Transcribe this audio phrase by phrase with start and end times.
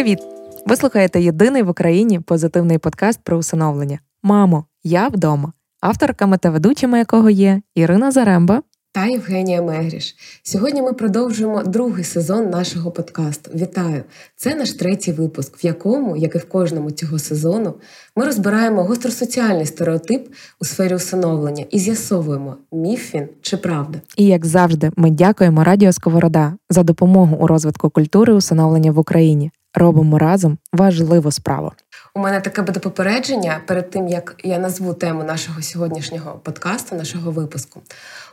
[0.00, 0.18] Привіт!
[0.66, 3.98] Ви слухаєте єдиний в Україні позитивний подкаст про усиновлення.
[4.22, 10.16] Мамо, я вдома, авторками та ведучими якого є Ірина Заремба та Євгенія Мегріш.
[10.42, 13.50] Сьогодні ми продовжуємо другий сезон нашого подкасту.
[13.54, 14.02] Вітаю!
[14.36, 17.74] Це наш третій випуск, в якому, як і в кожному цього сезону,
[18.16, 20.28] ми розбираємо гостросоціальний стереотип
[20.60, 24.00] у сфері усиновлення і з'ясовуємо, міф він чи правда.
[24.16, 29.50] І як завжди, ми дякуємо Радіо Сковорода за допомогу у розвитку культури усиновлення в Україні
[29.74, 31.72] робимо разом важливу справу.
[32.14, 37.30] У мене таке буде попередження перед тим, як я назву тему нашого сьогоднішнього подкасту, нашого
[37.30, 37.82] випуску.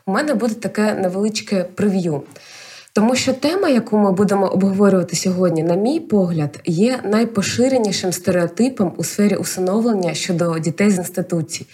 [0.06, 2.24] У мене буде таке невеличке прев'ю.
[2.98, 9.04] Тому що тема, яку ми будемо обговорювати сьогодні, на мій погляд, є найпоширенішим стереотипом у
[9.04, 11.66] сфері усиновлення щодо дітей з інституцій.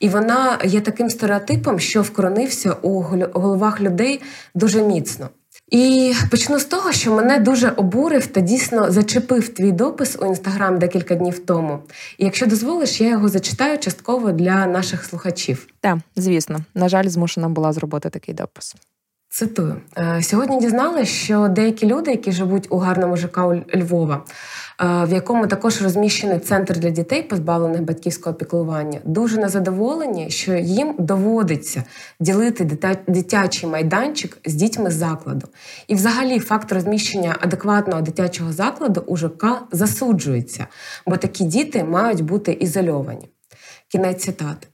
[0.00, 3.00] І вона є таким стереотипом, що вкоронився у
[3.32, 4.20] головах людей
[4.54, 5.28] дуже міцно.
[5.70, 10.78] І почну з того, що мене дуже обурив та дійсно зачепив твій допис у інстаграм
[10.78, 11.78] декілька днів тому.
[12.18, 15.66] І якщо дозволиш, я його зачитаю частково для наших слухачів.
[15.80, 18.74] Так, звісно, на жаль, змушена була зробити такий допис.
[19.32, 20.60] Цитую «Е, сьогодні.
[20.60, 23.38] Дізналася, що деякі люди, які живуть у гарному ЖК
[23.74, 24.24] Львова,
[24.80, 30.94] е, в якому також розміщений центр для дітей, позбавлених батьківського піклування, дуже незадоволені, що їм
[30.98, 31.84] доводиться
[32.20, 35.48] ділити дитячий майданчик з дітьми закладу.
[35.88, 40.66] І, взагалі, факт розміщення адекватного дитячого закладу у ЖК засуджується,
[41.06, 43.28] бо такі діти мають бути ізольовані.
[43.88, 44.66] Кінець цитати.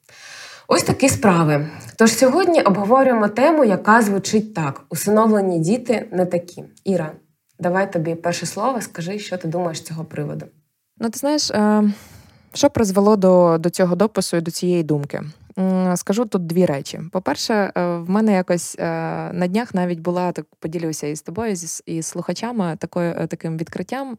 [0.68, 1.68] Ось такі справи.
[1.96, 6.64] Тож сьогодні обговорюємо тему, яка звучить так: усиновлені діти не такі.
[6.84, 7.12] Іра,
[7.60, 10.46] давай тобі перше слово, скажи, що ти думаєш з цього приводу.
[10.98, 11.82] Ну, ти знаєш, е,
[12.56, 15.22] що призвело до, до цього допису і до цієї думки?
[15.94, 17.00] Скажу тут дві речі.
[17.12, 18.84] По-перше, е, в мене якось е,
[19.32, 21.54] на днях навіть була так поділюся із тобою,
[21.86, 24.18] і слухачами такою таким відкриттям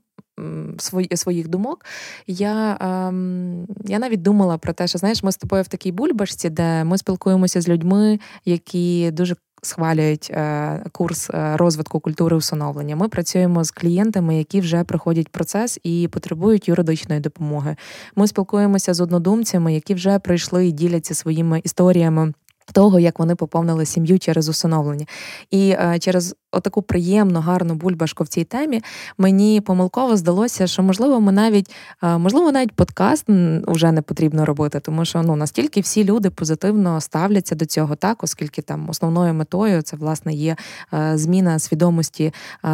[1.15, 1.85] своїх думок.
[2.27, 6.49] Я ем, я навіть думала про те, що знаєш, ми з тобою в такій бульбашці,
[6.49, 12.95] де ми спілкуємося з людьми, які дуже схвалюють е, курс е, розвитку культури усиновлення.
[12.95, 17.75] Ми працюємо з клієнтами, які вже проходять процес і потребують юридичної допомоги.
[18.15, 22.33] Ми спілкуємося з однодумцями, які вже прийшли і діляться своїми історіями.
[22.73, 25.05] Того, як вони поповнили сім'ю через усиновлення.
[25.51, 28.81] І е, через отаку приємну, гарну бульбашку в цій темі
[29.17, 33.25] мені помилково здалося, що можливо ми навіть е, можливо навіть подкаст
[33.67, 38.23] вже не потрібно робити, тому що ну настільки всі люди позитивно ставляться до цього, так
[38.23, 40.55] оскільки там основною метою це власне є
[40.93, 42.67] е, зміна свідомості е,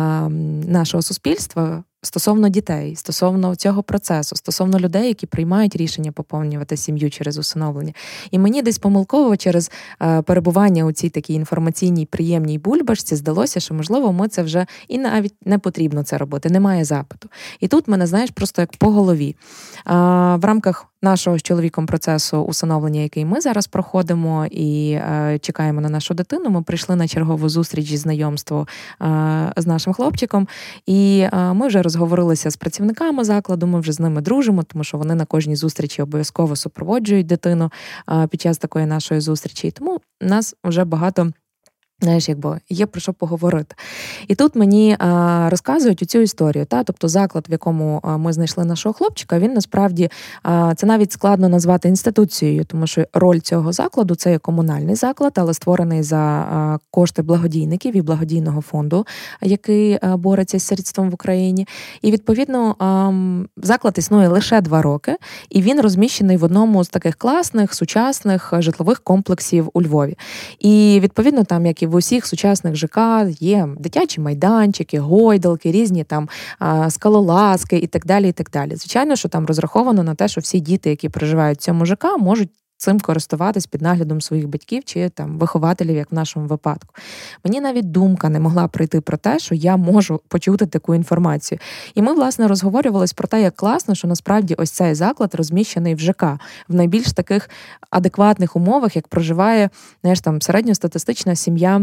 [0.67, 1.83] нашого суспільства.
[2.05, 7.93] Стосовно дітей, стосовно цього процесу, стосовно людей, які приймають рішення поповнювати сім'ю через усиновлення.
[8.31, 9.71] І мені десь помилково через
[10.25, 15.35] перебування у цій такій інформаційній приємній бульбашці здалося, що можливо ми це вже і навіть
[15.45, 17.29] не потрібно це робити, немає запиту.
[17.59, 19.35] І тут мене знаєш просто як по голові.
[19.85, 25.89] В рамках нашого з чоловіком процесу усиновлення, який ми зараз проходимо, і е, чекаємо на
[25.89, 26.49] нашу дитину.
[26.49, 28.67] Ми прийшли на чергову зустріч і знайомство
[29.01, 30.47] е, з нашим хлопчиком,
[30.85, 33.67] і е, ми вже розговорилися з працівниками закладу.
[33.67, 37.71] Ми вже з ними дружимо, тому що вони на кожній зустрічі обов'язково супроводжують дитину
[38.29, 39.71] під час такої нашої зустрічі.
[39.71, 41.31] Тому нас вже багато.
[42.03, 43.75] Знаєш, якби є про що поговорити.
[44.27, 46.65] І тут мені а, розказують цю історію.
[46.65, 46.83] Та?
[46.83, 50.09] Тобто заклад, в якому ми знайшли нашого хлопчика, він насправді
[50.43, 55.33] а, це навіть складно назвати інституцією, тому що роль цього закладу це є комунальний заклад,
[55.35, 59.05] але створений за а, кошти благодійників і благодійного фонду,
[59.41, 61.67] який бореться з сирітством в Україні.
[62.01, 62.75] І відповідно
[63.57, 65.17] заклад існує лише два роки,
[65.49, 70.17] і він розміщений в одному з таких класних сучасних житлових комплексів у Львові.
[70.59, 72.97] І відповідно, там як і в усіх сучасних ЖК
[73.39, 76.29] є дитячі майданчики, гойдалки, різні там
[76.89, 78.29] скалолазки і так далі.
[78.29, 78.75] і так далі.
[78.75, 82.49] Звичайно, що там розраховано на те, що всі діти, які проживають в цьому ЖК, можуть
[82.83, 86.95] цим користуватись під наглядом своїх батьків чи там вихователів, як в нашому випадку.
[87.43, 91.59] Мені навіть думка не могла прийти про те, що я можу почути таку інформацію.
[91.95, 95.99] І ми, власне, розговорювалися про те, як класно, що насправді ось цей заклад розміщений в
[95.99, 96.23] ЖК
[96.67, 97.49] в найбільш таких
[97.89, 99.69] адекватних умовах, як проживає
[100.01, 101.81] знаєш, там середньостатистична сім'я.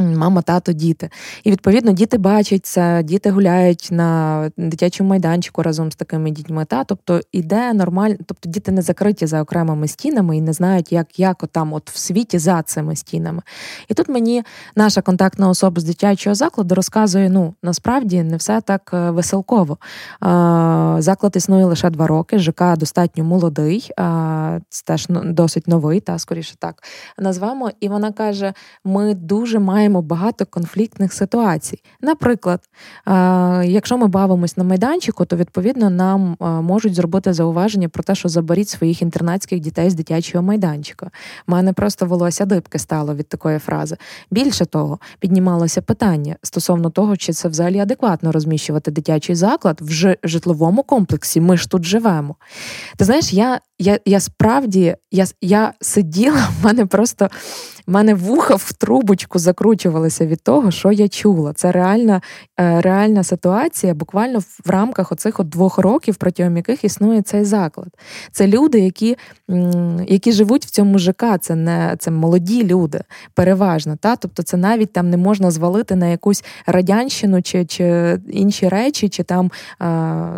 [0.00, 1.10] Мама, тато, діти.
[1.44, 6.64] І відповідно діти бачать це, діти гуляють на дитячому майданчику разом з такими дітьми.
[6.64, 11.18] Та тобто іде нормально, тобто діти не закриті за окремими стінами і не знають, як
[11.18, 13.42] як отам от в світі за цими стінами.
[13.88, 14.42] І тут мені
[14.76, 19.78] наша контактна особа з дитячого закладу розказує: ну насправді не все так е, веселково.
[20.98, 22.38] Заклад існує лише два роки.
[22.38, 23.90] ЖК достатньо молодий,
[24.68, 26.82] це теж досить новий, та скоріше так
[27.18, 27.70] назвемо.
[27.80, 28.52] І вона каже:
[28.84, 31.82] ми дуже маємо маємо багато конфліктних ситуацій.
[32.00, 32.60] Наприклад,
[33.64, 38.68] якщо ми бавимось на майданчику, то відповідно нам можуть зробити зауваження про те, що заберіть
[38.68, 41.06] своїх інтернатських дітей з дитячого майданчика.
[41.46, 43.96] У мене просто волосся дибки стало від такої фрази.
[44.30, 50.82] Більше того, піднімалося питання стосовно того, чи це взагалі адекватно розміщувати дитячий заклад в житловому
[50.82, 51.40] комплексі.
[51.40, 52.36] Ми ж тут живемо.
[52.96, 57.28] Ти знаєш, я я, я справді я, я сиділа, в мене просто
[57.88, 61.52] в мене вуха в трубочку закручувалися від того, що я чула.
[61.52, 62.20] Це реальна
[62.60, 67.88] е, реальна ситуація, буквально в рамках оцих от двох років, протягом яких існує цей заклад.
[68.32, 69.16] Це люди, які
[70.08, 73.00] які живуть в цьому ЖК, це не це молоді люди,
[73.34, 73.96] переважно.
[73.96, 74.16] Та?
[74.16, 79.22] Тобто це навіть там не можна звалити на якусь радянщину чи чи інші речі, чи
[79.22, 79.50] там,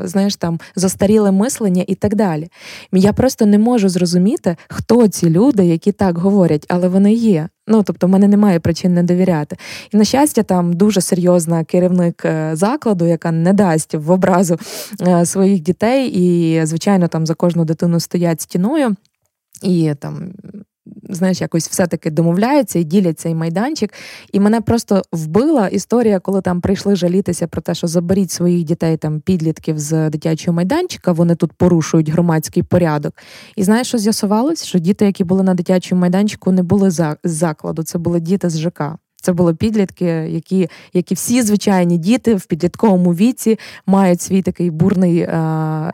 [0.05, 2.51] знаєш, там застаріле мислення і так далі.
[2.93, 7.40] Я просто не можу зрозуміти, хто ці люди, які так говорять, але вони є.
[7.67, 9.57] Ну, тобто, в мене немає причин не довіряти.
[9.93, 14.59] І на щастя, там дуже серйозна керівник е, закладу, яка не дасть в образу
[15.01, 18.97] е, своїх дітей, і, звичайно, там за кожну дитину стоять стіною.
[19.63, 20.33] І там
[21.15, 23.93] знаєш, якось все-таки домовляються і ділять цей майданчик.
[24.33, 28.97] І мене просто вбила історія, коли там прийшли жалітися про те, що заберіть своїх дітей
[28.97, 33.15] там підлітків з дитячого майданчика, вони тут порушують громадський порядок.
[33.57, 34.65] І знаєш, що з'ясувалось?
[34.65, 38.59] Що діти, які були на дитячому майданчику, не були з закладу, це були діти з
[38.59, 38.83] ЖК.
[39.21, 45.23] Це були підлітки, які які всі звичайні діти в підлітковому віці мають свій такий бурний
[45.23, 45.93] а,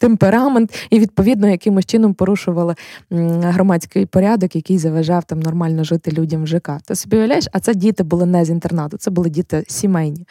[0.00, 2.74] темперамент і, відповідно, якимось чином порушували
[3.10, 6.70] громадський порядок, який заважав там нормально жити людям в ЖК.
[6.84, 10.26] Ти собі уявляєш, а це діти були не з інтернату, це були діти сімейні.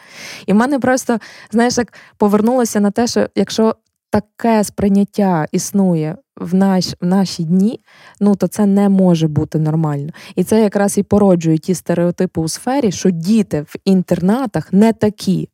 [0.46, 1.18] І в мене просто,
[1.52, 3.76] знаєш, як повернулося на те, що якщо
[4.10, 7.80] таке сприйняття існує в наш, в наші дні,
[8.20, 10.10] ну то це не може бути нормально.
[10.36, 15.50] І це якраз і породжує ті стереотипи у сфері, що діти в інтернатах не такі.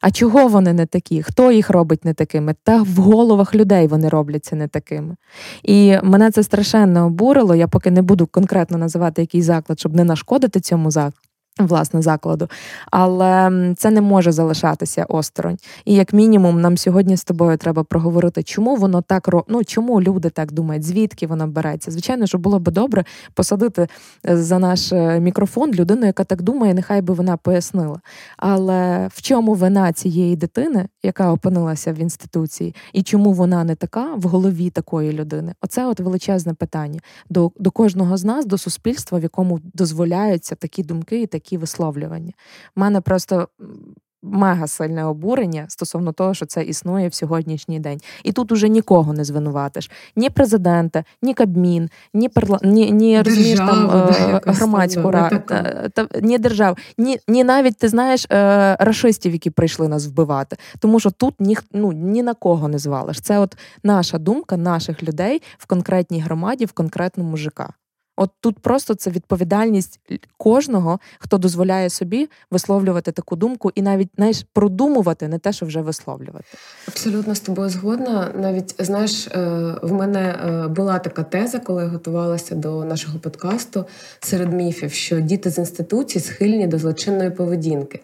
[0.00, 1.22] А чого вони не такі?
[1.22, 2.54] Хто їх робить не такими?
[2.62, 5.16] Та в головах людей вони робляться не такими.
[5.62, 7.54] І мене це страшенно обурило.
[7.54, 11.27] Я поки не буду конкретно називати який заклад, щоб не нашкодити цьому закладу
[11.58, 12.48] власне закладу,
[12.90, 15.56] але це не може залишатися осторонь.
[15.84, 20.30] І як мінімум, нам сьогодні з тобою треба проговорити, чому воно так ну, чому люди
[20.30, 21.90] так думають, звідки воно береться.
[21.90, 23.88] Звичайно, що було б добре посадити
[24.28, 28.00] е, за наш е, мікрофон людину, яка так думає, нехай би вона пояснила.
[28.36, 34.14] Але в чому вина цієї дитини, яка опинилася в інституції, і чому вона не така
[34.14, 35.54] в голові такої людини?
[35.62, 37.00] Оце от величезне питання
[37.30, 41.58] до, до кожного з нас, до суспільства, в якому дозволяються такі думки і такі такі
[41.58, 42.32] висловлювання.
[42.76, 43.48] У мене просто.
[44.22, 49.12] Мега сильне обурення стосовно того, що це існує в сьогоднішній день, і тут уже нікого
[49.12, 52.58] не звинуватиш: ні президента, ні Кабмін, ні перла...
[52.62, 55.40] ні, ні розумієш там е, громадську раду,
[55.94, 60.56] та ні держав, ні ні навіть ти знаєш е, рашистів, які прийшли нас вбивати.
[60.78, 63.20] Тому що тут ні, ну, ні на кого не звалиш.
[63.20, 67.70] Це от наша думка наших людей в конкретній громаді, в конкретному ЖК.
[68.20, 70.00] От тут просто це відповідальність
[70.36, 75.80] кожного, хто дозволяє собі висловлювати таку думку і навіть знаєш, продумувати не те, що вже
[75.80, 76.44] висловлювати.
[76.88, 78.32] Абсолютно з тобою згодна.
[78.40, 79.38] Навіть знаєш, е,
[79.82, 83.84] в мене е, була така теза, коли я готувалася до нашого подкасту
[84.20, 88.00] серед міфів, що діти з інституцій схильні до злочинної поведінки.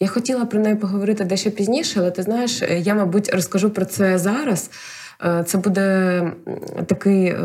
[0.00, 4.18] Я хотіла про неї поговорити дещо пізніше, але ти знаєш, я, мабуть, розкажу про це
[4.18, 4.70] зараз.
[5.24, 6.22] Е, це буде
[6.86, 7.38] такий, е,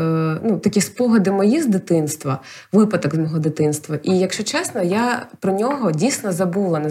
[0.44, 2.38] ну, такі спогади мої з дитинства,
[2.72, 3.98] випадок з мого дитинства.
[4.02, 6.82] І якщо чесно, я про нього дійсно забула,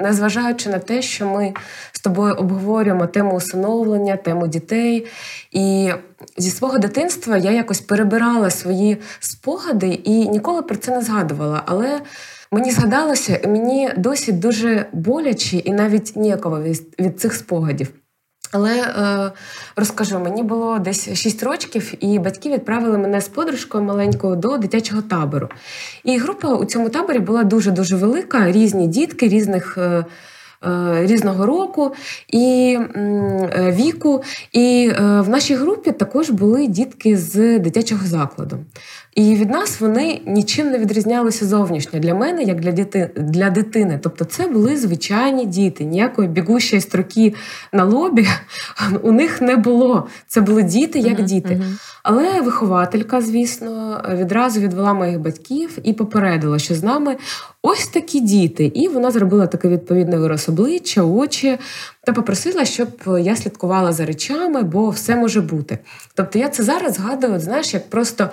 [0.00, 1.52] незважаючи на те, що ми
[1.92, 5.06] з тобою обговорюємо тему усиновлення, тему дітей.
[5.52, 5.90] І
[6.36, 11.62] зі свого дитинства я якось перебирала свої спогади і ніколи про це не згадувала.
[11.66, 12.00] Але
[12.50, 17.88] мені згадалося, мені досі дуже боляче і навіть ніяково від, від цих спогадів.
[18.52, 19.32] Але е,
[19.76, 25.02] розкажу, мені було десь 6 років, і батьки відправили мене з подружкою маленькою до дитячого
[25.02, 25.48] табору.
[26.04, 29.78] І група у цьому таборі була дуже дуже велика, різні дітки, різних.
[29.78, 30.04] Е,
[30.66, 31.94] Е, різного року
[32.28, 34.22] і е, віку.
[34.52, 38.58] І е, в нашій групі також були дітки з дитячого закладу.
[39.14, 43.98] І від нас вони нічим не відрізнялися зовнішньо для мене, як для діти, для дитини.
[44.02, 47.34] Тобто, це були звичайні діти, ніякої бігущої строки
[47.72, 48.28] на лобі
[49.02, 50.08] у них не було.
[50.26, 51.54] Це були діти як uh-huh, діти.
[51.54, 51.98] Uh-huh.
[52.02, 57.16] Але вихователька, звісно, відразу відвела моїх батьків і попередила, що з нами
[57.62, 58.64] ось такі діти.
[58.74, 61.58] І вона зробила такий відповідний вираз обличчя, очі
[62.04, 62.88] та попросила, щоб
[63.20, 65.78] я слідкувала за речами, бо все може бути.
[66.14, 68.30] Тобто я це зараз згадую, знаєш, як просто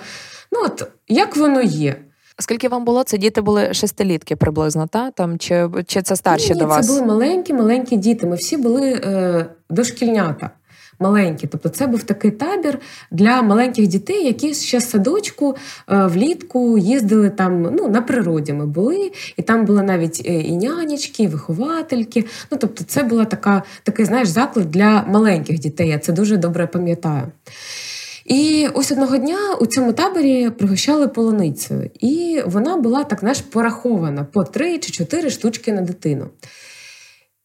[0.58, 1.96] ну от як воно є.
[2.40, 3.04] Скільки вам було?
[3.04, 5.10] Це діти були шестилітки приблизно, та?
[5.10, 6.86] Там, чи чи це старші Ні, до вас?
[6.86, 8.26] Це були маленькі, маленькі діти.
[8.26, 10.50] Ми всі були е, дошкільнята
[10.98, 11.46] маленькі.
[11.46, 12.78] Тобто це був такий табір
[13.10, 15.56] для маленьких дітей, які ще з садочку
[15.90, 18.52] е, влітку їздили там ну, на природі.
[18.52, 22.24] Ми були, і там були навіть е, і нянечки, і виховательки.
[22.50, 25.88] Ну, тобто, це була така, такий знаєш, заклад для маленьких дітей.
[25.88, 27.26] Я це дуже добре пам'ятаю.
[28.28, 34.24] І ось одного дня у цьому таборі пригощали полуницею, і вона була так знаєш, порахована
[34.24, 36.28] по три чи чотири штучки на дитину.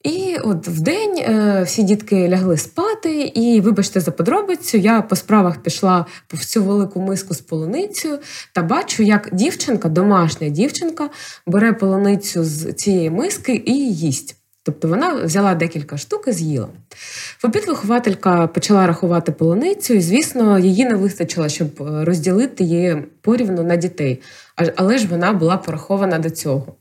[0.03, 5.15] І от в день е, всі дітки лягли спати, і, вибачте, за подробицю, я по
[5.15, 8.19] справах пішла в цю велику миску з полуницею
[8.55, 11.09] та бачу, як дівчинка, домашня дівчинка,
[11.47, 14.42] бере полуницю з цієї миски і їсть.
[14.63, 16.67] Тобто вона взяла декілька штук і з'їла.
[17.43, 23.63] В обід вихователька почала рахувати полуницю, і, звісно, її не вистачило, щоб розділити її порівну
[23.63, 24.21] на дітей.
[24.75, 26.75] Але ж вона була порахована до цього.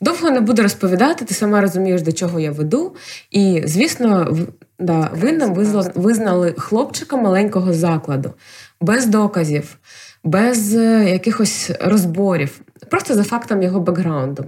[0.00, 2.94] Довго не буду розповідати, ти сама розумієш, до чого я веду.
[3.30, 4.38] І, звісно,
[4.78, 5.54] да, винним
[5.94, 8.32] визнали хлопчика маленького закладу,
[8.80, 9.76] без доказів,
[10.24, 14.44] без е, якихось розборів, просто за фактом його бекграунду.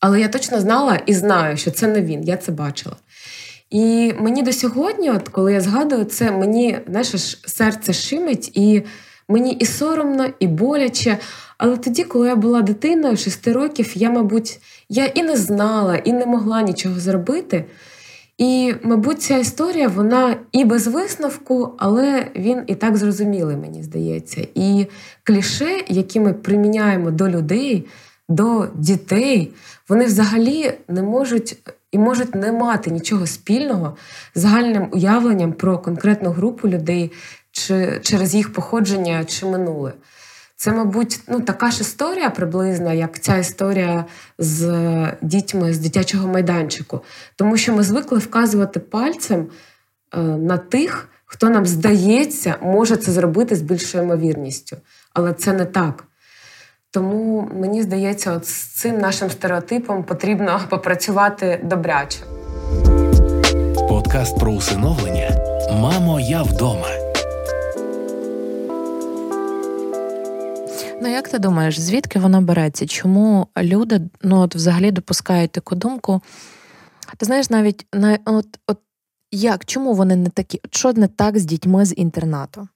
[0.00, 2.96] Але я точно знала і знаю, що це не він, я це бачила.
[3.70, 7.08] І мені до сьогодні, от коли я згадую це, мені знаєш,
[7.46, 8.82] серце шимить, і
[9.28, 11.18] мені і соромно, і боляче.
[11.58, 16.12] Але тоді, коли я була дитиною 6 років, я, мабуть, я і не знала, і
[16.12, 17.64] не могла нічого зробити.
[18.38, 24.46] І, мабуть, ця історія вона і без висновку, але він і так зрозумілий, мені здається.
[24.54, 24.86] І
[25.24, 27.86] кліше, які ми приміняємо до людей,
[28.28, 29.52] до дітей,
[29.90, 31.56] вони взагалі не можуть
[31.92, 33.96] і можуть не мати нічого спільного
[34.34, 37.12] з загальним уявленням про конкретну групу людей
[37.52, 39.92] чи через їх походження чи минуле.
[40.56, 44.04] Це, мабуть, ну така ж історія приблизна, як ця історія
[44.38, 44.72] з
[45.22, 47.00] дітьми з дитячого майданчику.
[47.36, 49.46] Тому що ми звикли вказувати пальцем
[50.14, 54.76] е, на тих, хто нам здається, може це зробити з більшою ймовірністю.
[55.14, 56.04] Але це не так.
[56.92, 62.18] Тому мені здається, от з цим нашим стереотипом потрібно попрацювати добряче.
[63.88, 65.30] Подкаст про усиновлення
[65.72, 66.88] Мамо, я вдома.
[71.02, 72.86] Ну, як ти думаєш, звідки воно береться?
[72.86, 76.20] Чому люди ну, от взагалі допускають таку думку?
[77.16, 78.78] Ти знаєш, навіть на от, от
[79.32, 80.60] як, чому вони не такі?
[80.70, 82.68] Що не так з дітьми з інтернату?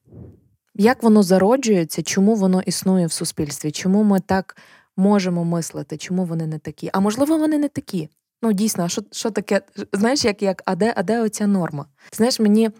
[0.74, 3.70] Як воно зароджується, чому воно існує в суспільстві?
[3.70, 4.56] Чому ми так
[4.96, 5.96] можемо мислити?
[5.96, 6.90] Чому вони не такі?
[6.92, 8.08] А можливо, вони не такі.
[8.42, 9.60] Ну, дійсно, що що таке?
[9.92, 11.86] Знаєш, як як а де, а де оця норма?
[12.12, 12.70] Знаєш, мені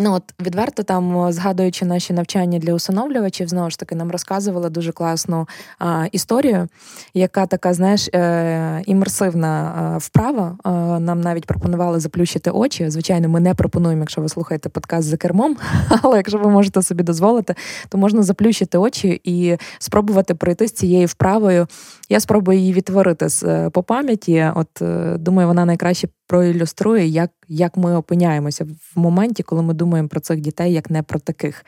[0.00, 4.92] Ну от відверто там, згадуючи наші навчання для усиновлювачів, знову ж таки нам розказували дуже
[4.92, 5.48] класну
[5.78, 6.68] а, історію,
[7.14, 10.58] яка така, знаєш, е, імерсивна а, вправа.
[10.62, 10.70] А,
[11.00, 12.90] нам навіть пропонували заплющити очі.
[12.90, 15.56] Звичайно, ми не пропонуємо, якщо ви слухаєте подкаст за кермом,
[16.02, 17.54] але якщо ви можете собі дозволити,
[17.88, 21.66] то можна заплющити очі і спробувати пройти з цією вправою.
[22.08, 24.52] Я спробую її відтворити з по пам'яті.
[24.54, 30.08] От е, думаю, вона найкраще проілюструє, як як ми опиняємося в моменті, коли ми думаємо
[30.08, 31.64] про цих дітей, як не про таких.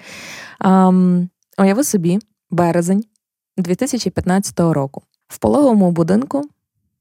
[0.61, 1.29] Um,
[1.59, 2.19] уяви собі,
[2.51, 3.05] березень
[3.57, 5.03] 2015 року.
[5.29, 6.43] В пологовому будинку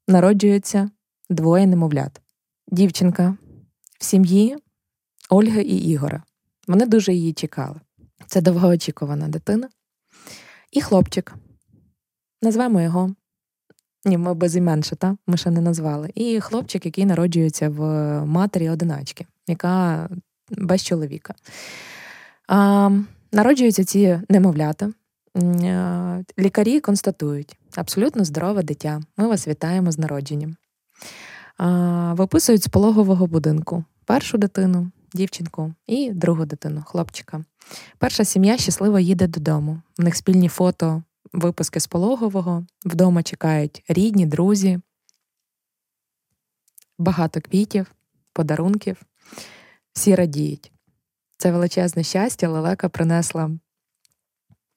[0.08, 0.90] народжується
[1.30, 2.22] двоє немовлят.
[2.68, 3.38] Дівчинка
[4.00, 4.58] в сім'ї
[5.30, 6.24] Ольга і Ігора.
[6.68, 7.80] Вони дуже її чекали.
[8.28, 9.70] Це довгоочікувана дитина.
[10.72, 11.36] І хлопчик.
[12.42, 13.16] Назвемо його
[14.06, 15.18] ні, ми без імен ще, та?
[15.28, 16.10] ми ще не назвали.
[16.16, 17.82] І хлопчик, який народжується в
[18.26, 20.10] матері одиначки, яка
[20.52, 21.34] без чоловіка.
[22.48, 22.90] А,
[23.32, 24.92] Народжуються ці немовлята.
[26.40, 29.02] Лікарі констатують абсолютно здорове дитя.
[29.18, 30.56] Ми вас вітаємо з народженням.
[31.58, 33.84] А, Виписують з пологового будинку.
[34.06, 37.44] першу дитину, дівчинку і другу дитину, хлопчика.
[37.98, 39.82] Перша сім'я щасливо їде додому.
[39.98, 42.66] В них спільні фото, випуски з пологового.
[42.86, 44.80] Вдома чекають рідні, друзі,
[46.98, 47.92] багато квітів,
[48.34, 49.02] подарунків.
[49.94, 50.72] Всі радіють.
[51.38, 53.52] Це величезне щастя, лелека принесла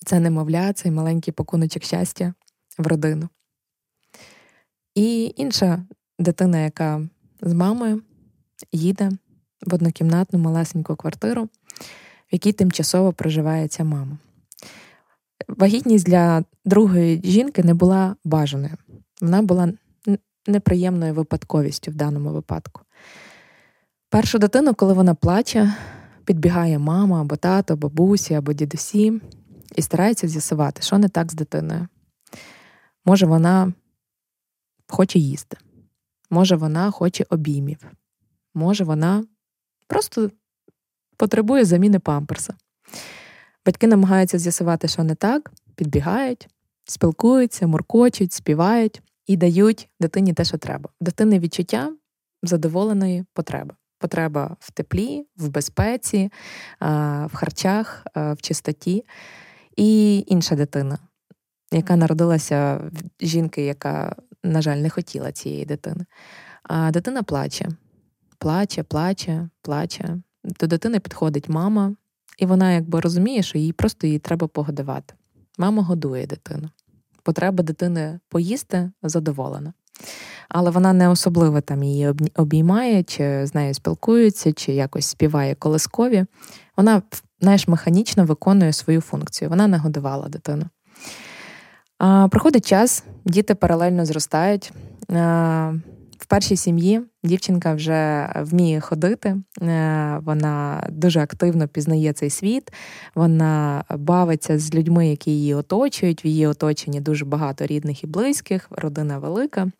[0.06, 2.34] це немовля, цей маленький пакуночок щастя
[2.78, 3.28] в родину.
[4.94, 5.84] І інша
[6.18, 7.08] дитина, яка
[7.40, 8.02] з мамою
[8.72, 9.10] їде
[9.66, 11.48] в однокімнатну малесеньку квартиру, в
[12.32, 14.18] якій тимчасово проживає ця мама.
[15.49, 18.75] Вагітність для другої жінки не була бажаною.
[19.21, 19.73] Вона була
[20.47, 22.83] неприємною випадковістю в даному випадку.
[24.11, 25.75] Першу дитину, коли вона плаче,
[26.25, 29.21] підбігає мама або тато, бабусі або дідусі
[29.76, 31.88] і старається з'ясувати, що не так з дитиною.
[33.04, 33.73] Може, вона
[34.88, 35.57] хоче їсти,
[36.30, 37.78] може, вона хоче обіймів,
[38.54, 39.25] може, вона
[39.87, 40.30] просто
[41.16, 42.54] потребує заміни памперса.
[43.68, 46.48] Батьки намагаються з'ясувати, що не так, підбігають,
[46.84, 50.90] спілкуються, муркочуть, співають і дають дитині те, що треба.
[51.00, 51.92] Дитини відчуття
[52.42, 53.75] задоволеної потреби.
[53.98, 56.30] Потреба в теплі, в безпеці,
[56.80, 59.04] в харчах, в чистоті.
[59.76, 60.98] І інша дитина,
[61.72, 66.04] яка народилася жінки, яка, на жаль, не хотіла цієї дитини.
[66.62, 67.68] А дитина плаче,
[68.38, 70.18] плаче, плаче, плаче.
[70.44, 71.94] До дитини підходить мама,
[72.38, 75.14] і вона якби розуміє, що їй просто її треба погодувати.
[75.59, 76.68] Мама годує дитину.
[77.23, 79.73] Потреба дитини поїсти задоволена.
[80.49, 86.25] Але вона не особливо там її обіймає, чи з нею спілкується, чи якось співає колискові.
[86.76, 87.02] Вона,
[87.40, 89.50] знаєш, механічно виконує свою функцію.
[89.50, 90.64] Вона не годувала дитину.
[92.30, 94.73] Проходить час, діти паралельно зростають.
[96.18, 102.72] В першій сім'ї дівчинка вже вміє ходити, е, вона дуже активно пізнає цей світ,
[103.14, 106.25] вона бавиться з людьми, які її оточують.
[106.25, 109.70] В її оточенні дуже багато рідних і близьких, родина велика.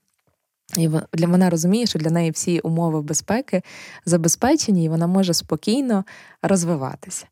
[0.77, 3.63] І для вона розуміє, що для неї всі умови безпеки
[4.05, 6.05] забезпечені, і вона може спокійно
[6.43, 7.27] розвиватися.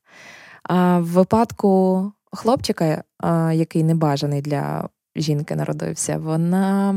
[0.62, 3.02] А в випадку хлопчика,
[3.52, 6.94] який не бажаний для жінки народився, вона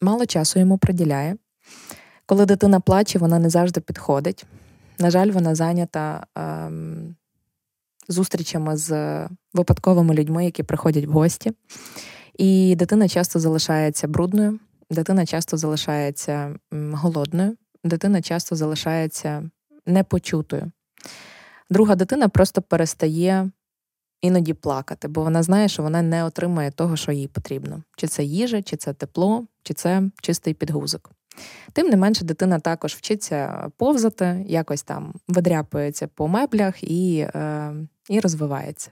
[0.00, 1.36] мало часу йому приділяє.
[2.26, 4.46] Коли дитина плаче, вона не завжди підходить.
[4.98, 7.16] На жаль, вона зайнята ем,
[8.08, 11.52] зустрічами з випадковими людьми, які приходять в гості.
[12.38, 14.58] І дитина часто залишається брудною,
[14.90, 19.50] дитина часто залишається голодною, дитина часто залишається
[19.86, 20.72] непочутою.
[21.70, 23.50] Друга дитина просто перестає
[24.20, 28.24] іноді плакати, бо вона знає, що вона не отримає того, що їй потрібно: чи це
[28.24, 31.10] їжа, чи це тепло, чи це чистий підгузок.
[31.72, 37.72] Тим не менше, дитина також вчиться повзати, якось там видряпується по меблях і, е,
[38.08, 38.90] і розвивається.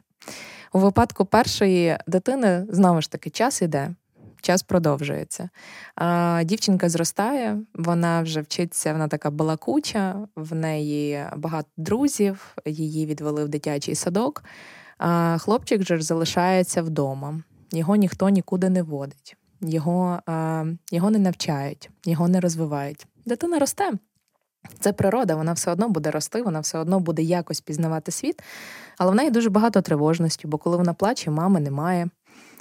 [0.72, 3.94] У випадку першої дитини знову ж таки час іде.
[4.40, 5.48] Час продовжується.
[6.44, 13.48] Дівчинка зростає, вона вже вчиться, вона така балакуча, в неї багато друзів, її відвели в
[13.48, 14.44] дитячий садок.
[14.98, 17.40] А Хлопчик же залишається вдома,
[17.72, 20.20] його ніхто нікуди не водить, його,
[20.92, 23.06] його не навчають, його не розвивають.
[23.26, 23.92] Дитина росте.
[24.80, 28.42] Це природа, вона все одно буде рости, вона все одно буде якось пізнавати світ,
[28.98, 32.08] але в неї дуже багато тривожності, бо коли вона плаче, мами немає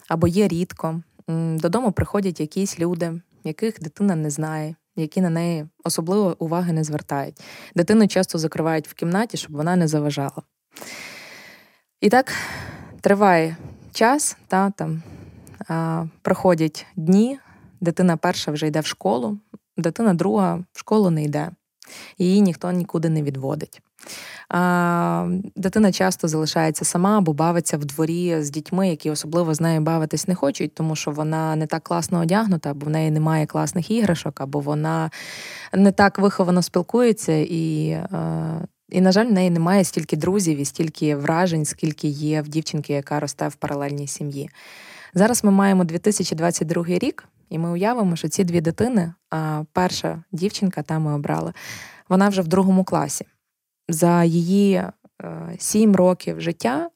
[0.08, 1.02] або є рідко.
[1.28, 7.42] Додому приходять якісь люди, яких дитина не знає, які на неї особливо уваги не звертають.
[7.76, 10.42] Дитину часто закривають в кімнаті, щоб вона не заважала.
[12.02, 12.34] І так
[13.02, 13.58] триває
[13.94, 15.04] час, та, там,
[15.68, 17.40] а, проходять дні,
[17.82, 19.38] дитина перша вже йде в школу,
[19.78, 21.50] дитина друга в школу не йде,
[22.18, 23.82] її ніхто нікуди не відводить.
[24.50, 29.82] А, Дитина часто залишається сама або бавиться в дворі з дітьми, які особливо з нею
[29.82, 33.92] бавитись не хочуть, тому що вона не так класно одягнута, або в неї немає класних
[33.92, 35.12] іграшок, або вона
[35.74, 37.92] не так виховано спілкується і.
[37.92, 42.48] А, і, на жаль, в неї немає стільки друзів і стільки вражень, скільки є в
[42.48, 44.50] дівчинки, яка росте в паралельній сім'ї.
[45.14, 50.82] Зараз ми маємо 2022 рік, і ми уявимо, що ці дві дитини, а перша дівчинка,
[50.82, 51.54] та ми обрали,
[52.10, 53.26] вона вже в другому класі.
[53.90, 54.84] За її
[55.58, 56.90] сім років життя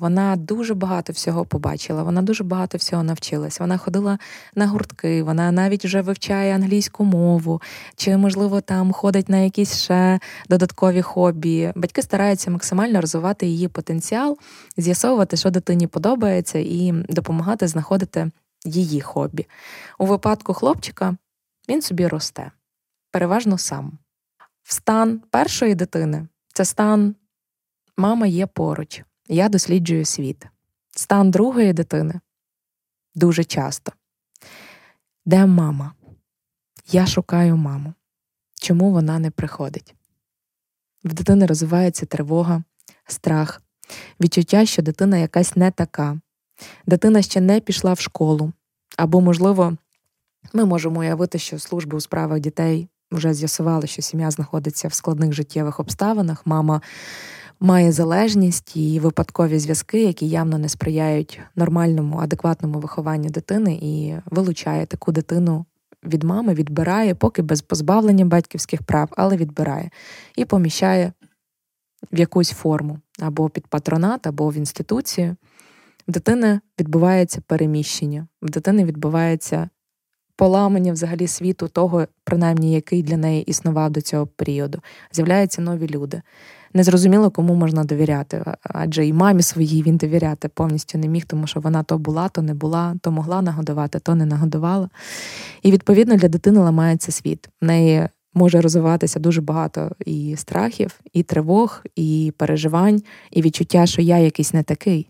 [0.00, 3.60] вона дуже багато всього побачила, вона дуже багато всього навчилась.
[3.60, 4.18] Вона ходила
[4.54, 7.62] на гуртки, вона навіть вже вивчає англійську мову,
[7.96, 11.72] чи, можливо, там ходить на якісь ще додаткові хобі.
[11.74, 14.38] Батьки стараються максимально розвивати її потенціал,
[14.76, 18.30] з'ясовувати, що дитині подобається, і допомагати знаходити
[18.64, 19.46] її хобі.
[19.98, 21.16] У випадку хлопчика
[21.68, 22.50] він собі росте,
[23.10, 23.98] переважно сам.
[24.62, 27.14] Стан першої дитини це стан
[27.96, 30.46] мама є поруч, я досліджую світ.
[30.90, 32.20] Стан другої дитини
[33.14, 33.92] дуже часто.
[35.26, 35.92] Де мама?
[36.92, 37.94] Я шукаю маму.
[38.60, 39.94] Чому вона не приходить?
[41.04, 42.62] В дитини розвивається тривога,
[43.06, 43.62] страх,
[44.20, 46.20] відчуття, що дитина якась не така,
[46.86, 48.52] дитина ще не пішла в школу,
[48.96, 49.76] або, можливо,
[50.52, 55.32] ми можемо уявити, що служби у справах дітей вже з'ясували, що сім'я знаходиться в складних
[55.32, 56.46] життєвих обставинах.
[56.46, 56.80] Мама
[57.60, 64.86] має залежність і випадкові зв'язки, які явно не сприяють нормальному, адекватному вихованню дитини, і вилучає
[64.86, 65.64] таку дитину
[66.04, 69.90] від мами, відбирає, поки без позбавлення батьківських прав, але відбирає
[70.36, 71.12] і поміщає
[72.12, 75.36] в якусь форму або під патронат, або в інституцію.
[76.08, 79.68] В дитини відбувається переміщення, в дитини відбувається
[80.36, 84.80] поламання взагалі світу, того, принаймні, який для неї існував до цього періоду.
[85.12, 86.22] З'являються нові люди.
[86.76, 91.60] Незрозуміло, кому можна довіряти, адже і мамі своїй він довіряти повністю не міг, тому що
[91.60, 94.88] вона то була, то не була, то могла нагодувати, то не нагодувала.
[95.62, 97.48] І відповідно для дитини ламається світ.
[97.62, 104.02] В неї може розвиватися дуже багато і страхів, і тривог, і переживань, і відчуття, що
[104.02, 105.08] я якийсь не такий.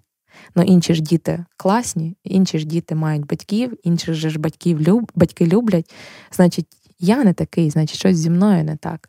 [0.57, 5.47] Ну інші ж діти класні, інші ж діти мають батьків, інші ж батьків люб, батьки
[5.47, 5.93] люблять.
[6.33, 6.67] Значить,
[6.99, 9.09] я не такий, значить, щось зі мною не так.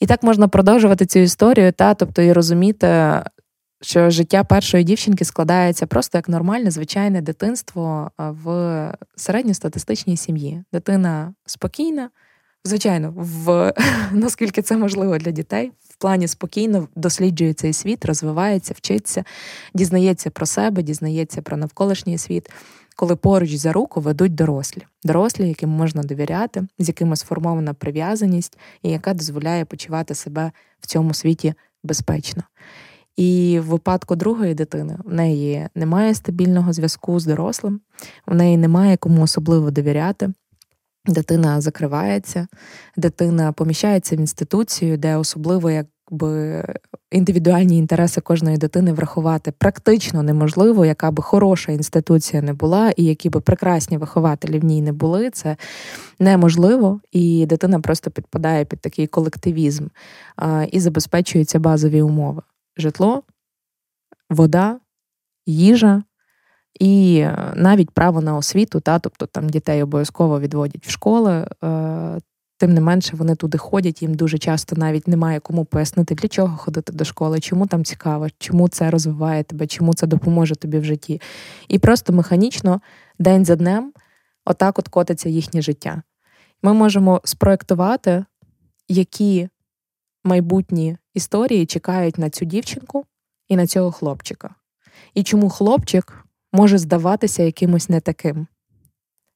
[0.00, 3.22] І так можна продовжувати цю історію, та, тобто і розуміти,
[3.82, 10.64] що життя першої дівчинки складається просто як нормальне, звичайне дитинство в середньостатистичній сім'ї.
[10.72, 12.10] Дитина спокійна,
[12.64, 13.72] звичайно, в
[14.12, 19.24] наскільки це можливо для дітей, в плані спокійно досліджує цей світ, розвивається, вчиться,
[19.74, 22.50] дізнається про себе, дізнається про навколишній світ,
[22.98, 28.90] коли поруч за руку ведуть дорослі, дорослі, яким можна довіряти, з якими сформована прив'язаність, і
[28.90, 32.42] яка дозволяє почувати себе в цьому світі безпечно.
[33.16, 37.80] І в випадку другої дитини в неї немає стабільного зв'язку з дорослим,
[38.26, 40.32] в неї немає кому особливо довіряти.
[41.06, 42.48] Дитина закривається,
[42.96, 45.70] дитина поміщається в інституцію, де особливо
[46.10, 46.64] якби
[47.10, 53.30] індивідуальні інтереси кожної дитини врахувати практично неможливо, яка би хороша інституція не була, і які
[53.30, 55.56] би прекрасні вихователі в ній не були, це
[56.18, 59.86] неможливо, і дитина просто підпадає під такий колективізм
[60.70, 62.42] і забезпечуються базові умови:
[62.76, 63.22] житло,
[64.30, 64.80] вода,
[65.46, 66.02] їжа.
[66.80, 72.18] І е, навіть право на освіту, та, тобто там дітей обов'язково відводять в школи, е,
[72.58, 76.56] тим не менше вони туди ходять, їм дуже часто навіть немає кому пояснити, для чого
[76.56, 80.84] ходити до школи, чому там цікаво, чому це розвиває тебе, чому це допоможе тобі в
[80.84, 81.20] житті.
[81.68, 82.80] І просто механічно,
[83.18, 83.92] день за днем,
[84.44, 86.02] отак от котиться їхнє життя.
[86.62, 88.24] Ми можемо спроектувати,
[88.88, 89.48] які
[90.24, 93.04] майбутні історії чекають на цю дівчинку
[93.48, 94.54] і на цього хлопчика.
[95.14, 98.46] І чому хлопчик може здаватися якимось не таким.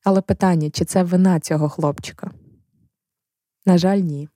[0.05, 2.31] Але питання, чи це вина цього хлопчика?
[3.67, 4.29] На жаль, ні.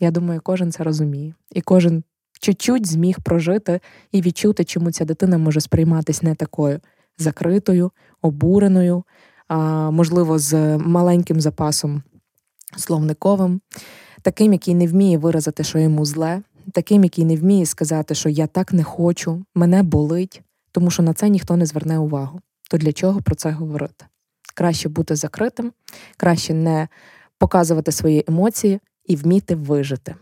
[0.00, 1.34] Я думаю, кожен це розуміє.
[1.50, 2.04] І кожен
[2.40, 3.80] чуть-чуть зміг прожити
[4.12, 6.80] і відчути, чому ця дитина може сприйматися не такою
[7.18, 7.90] закритою,
[8.22, 9.04] обуреною,
[9.48, 12.02] а, можливо, з маленьким запасом
[12.76, 13.60] словниковим,
[14.22, 16.42] таким, який не вміє виразити, що йому зле,
[16.72, 20.42] таким, який не вміє сказати, що я так не хочу, мене болить,
[20.72, 22.40] тому що на це ніхто не зверне увагу.
[22.70, 24.04] То для чого про це говорити?
[24.54, 25.72] Краще бути закритим,
[26.16, 26.88] краще не
[27.40, 30.14] показувати свої емоції і вміти вижити.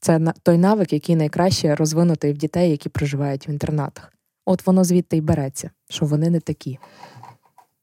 [0.00, 4.12] Це той навик, який найкраще розвинутий в дітей, які проживають в інтернатах.
[4.46, 6.78] От воно звідти й береться, що вони не такі.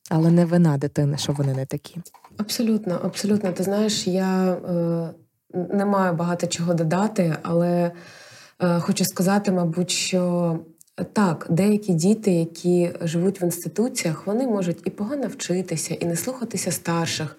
[0.10, 1.98] Але не вина дитини, що вони не такі.
[2.38, 3.52] Абсолютно, абсолютно.
[3.52, 5.10] Ти знаєш, я е,
[5.54, 7.92] не маю багато чого додати, але
[8.60, 10.60] е, хочу сказати, мабуть, що
[11.14, 16.72] так, деякі діти, які живуть в інституціях, вони можуть і погано вчитися, і не слухатися
[16.72, 17.38] старших.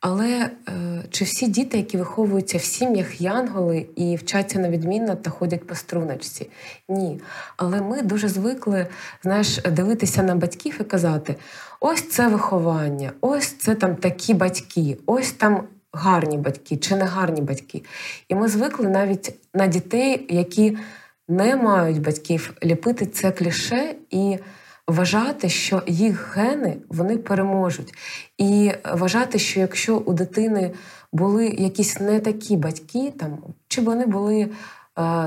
[0.00, 5.30] Але е, чи всі діти, які виховуються в сім'ях янголи і вчаться на відмінно та
[5.30, 6.50] ходять по струночці?
[6.88, 7.20] Ні.
[7.56, 8.86] Але ми дуже звикли
[9.22, 11.36] знаєш, дивитися на батьків і казати:
[11.80, 17.40] ось це виховання, ось це там такі батьки, ось там гарні батьки чи не гарні
[17.40, 17.82] батьки.
[18.28, 20.78] І ми звикли навіть на дітей, які
[21.28, 24.38] не мають батьків ліпити це кліше і
[24.88, 27.94] вважати, що їх гени вони переможуть.
[28.38, 30.70] І вважати, що якщо у дитини
[31.12, 34.48] були якісь не такі батьки, там чи вони були е,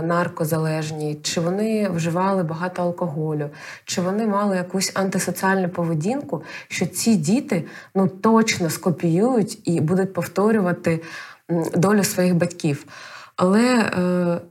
[0.01, 3.49] наркозалежні, чи вони вживали багато алкоголю,
[3.85, 7.63] чи вони мали якусь антисоціальну поведінку, що ці діти
[7.95, 11.01] ну точно скопіюють і будуть повторювати
[11.75, 12.85] долю своїх батьків.
[13.35, 14.41] Але, е,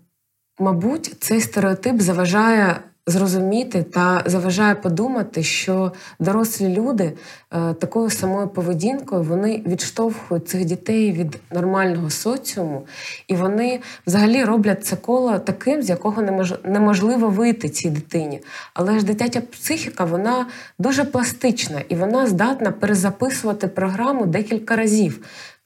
[0.59, 7.12] мабуть, цей стереотип заважає зрозуміти та заважає подумати, що дорослі люди
[7.53, 12.87] е, такою самою поведінкою вони відштовхують цих дітей від нормального соціуму,
[13.29, 16.23] і вони взагалі роблять це коло таким, з якого
[16.64, 18.40] неможливо вийти цій дитині.
[18.75, 20.46] Але ж дитяча психіка вона
[20.79, 25.20] дуже пластична і вона здатна перезаписувати програму декілька разів.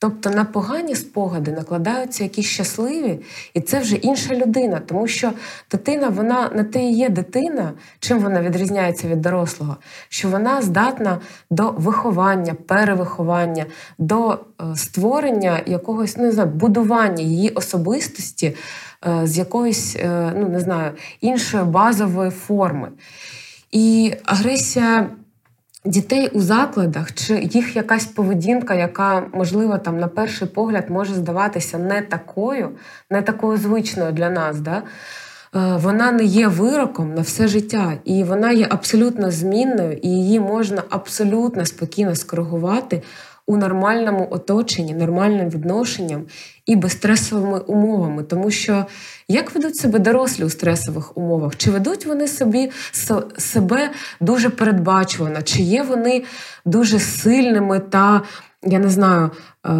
[0.04, 3.20] Тобто на погані спогади накладаються якісь щасливі,
[3.54, 5.32] і це вже інша людина, тому що
[5.70, 9.76] дитина, вона не те і є дитина, чим вона відрізняється від дорослого,
[10.08, 13.66] що вона здатна до виховання, перевиховання,
[13.98, 18.56] до е, створення якогось не знаю, будування її особистості
[19.06, 22.88] е, з якоїсь е, ну не знаю, іншої базової форми.
[23.70, 25.10] І агресія
[25.84, 31.78] дітей у закладах, чи їх якась поведінка, яка, можливо, там на перший погляд може здаватися
[31.78, 32.70] не такою,
[33.10, 34.60] не такою звичною для нас.
[34.60, 34.76] Да?
[34.76, 40.40] Е, вона не є вироком на все життя, і вона є абсолютно змінною, і її
[40.40, 43.02] можна абсолютно спокійно скоригувати
[43.46, 46.24] у нормальному оточенні, нормальним відношенням
[46.66, 48.22] і безстресовими умовами.
[48.22, 48.86] Тому що
[49.28, 51.56] як ведуть себе дорослі у стресових умовах?
[51.56, 52.70] Чи ведуть вони собі
[53.38, 55.42] себе дуже передбачувано?
[55.42, 56.24] Чи є вони
[56.64, 58.22] дуже сильними та,
[58.62, 59.30] я не знаю,
[59.66, 59.70] е,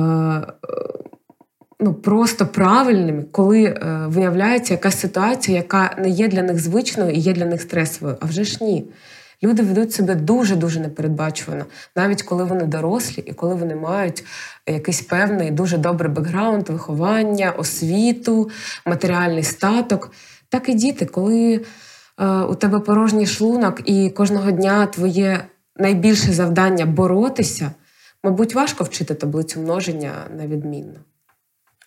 [1.81, 7.19] ну, просто правильними, коли е, виявляється якась ситуація, яка не є для них звичною і
[7.19, 8.17] є для них стресовою?
[8.21, 8.85] А вже ж ні.
[9.45, 11.65] Люди ведуть себе дуже-дуже непередбачувано,
[11.97, 14.25] навіть коли вони дорослі і коли вони мають
[14.67, 18.51] якийсь певний дуже добрий бекграунд, виховання, освіту,
[18.87, 20.13] матеріальний статок.
[20.49, 21.65] Так і діти, коли
[22.19, 25.45] е, у тебе порожній шлунок, і кожного дня твоє
[25.77, 27.71] найбільше завдання боротися,
[28.23, 31.01] мабуть, важко вчити таблицю множення на відмінно.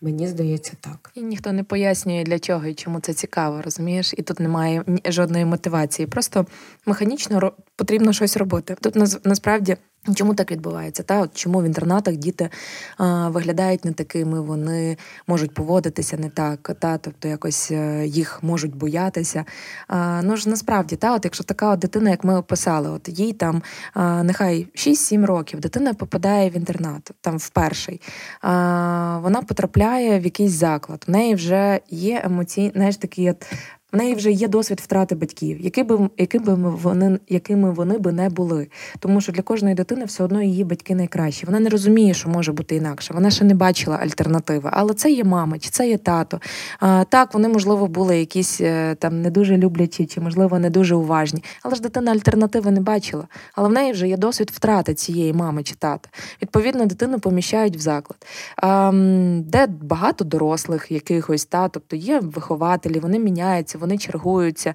[0.02, 1.12] Мені здається, так.
[1.16, 4.14] І ніхто не пояснює, для чого і чому це цікаво, розумієш?
[4.18, 6.08] І тут немає жодної мотивації.
[6.08, 6.46] Просто
[6.86, 8.76] механічно потрібно щось робити.
[8.82, 9.78] Тут насправді
[10.16, 11.04] Чому так відбувається?
[11.04, 12.50] Та от чому в інтернатах діти
[12.98, 18.76] а, виглядають не такими, вони можуть поводитися не так, та тобто якось е, їх можуть
[18.76, 19.46] боятися.
[19.88, 23.34] А, Ну ж насправді, та, от якщо така от дитина, як ми описали, от їй
[23.34, 23.62] там
[23.94, 28.02] а, нехай 6-7 років, дитина попадає в інтернат, там в перший,
[28.42, 31.04] а, вона потрапляє в якийсь заклад.
[31.08, 33.46] В неї вже є емоційний, знаєш, такий от
[33.94, 38.12] в неї вже є досвід втрати батьків, які би, які би вони, якими вони би
[38.12, 38.68] не були.
[39.00, 41.46] Тому що для кожної дитини все одно її батьки найкращі.
[41.46, 43.14] Вона не розуміє, що може бути інакше.
[43.14, 44.70] Вона ще не бачила альтернативи.
[44.74, 46.40] Але це є мама, чи це є тато.
[46.80, 50.96] А, Так, вони, можливо, були якісь е, там не дуже люблячі, чи, можливо, не дуже
[50.96, 51.44] уважні.
[51.64, 53.28] Але ж дитина альтернативи не бачила.
[53.56, 56.10] Але в неї вже є досвід втрати цієї мами чи тата.
[56.42, 58.26] Відповідно, дитину поміщають в заклад,
[58.58, 58.92] а,
[59.40, 64.74] де багато дорослих якихось, та, тобто є вихователі, вони міняються вони чергуються.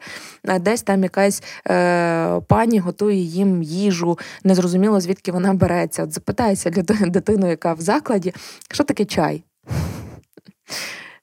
[0.60, 6.02] Десь там якась е, пані готує їм їжу, незрозуміло, звідки вона береться.
[6.02, 6.70] От запитайся
[7.06, 8.34] дитину, яка в закладі,
[8.70, 9.44] що таке чай.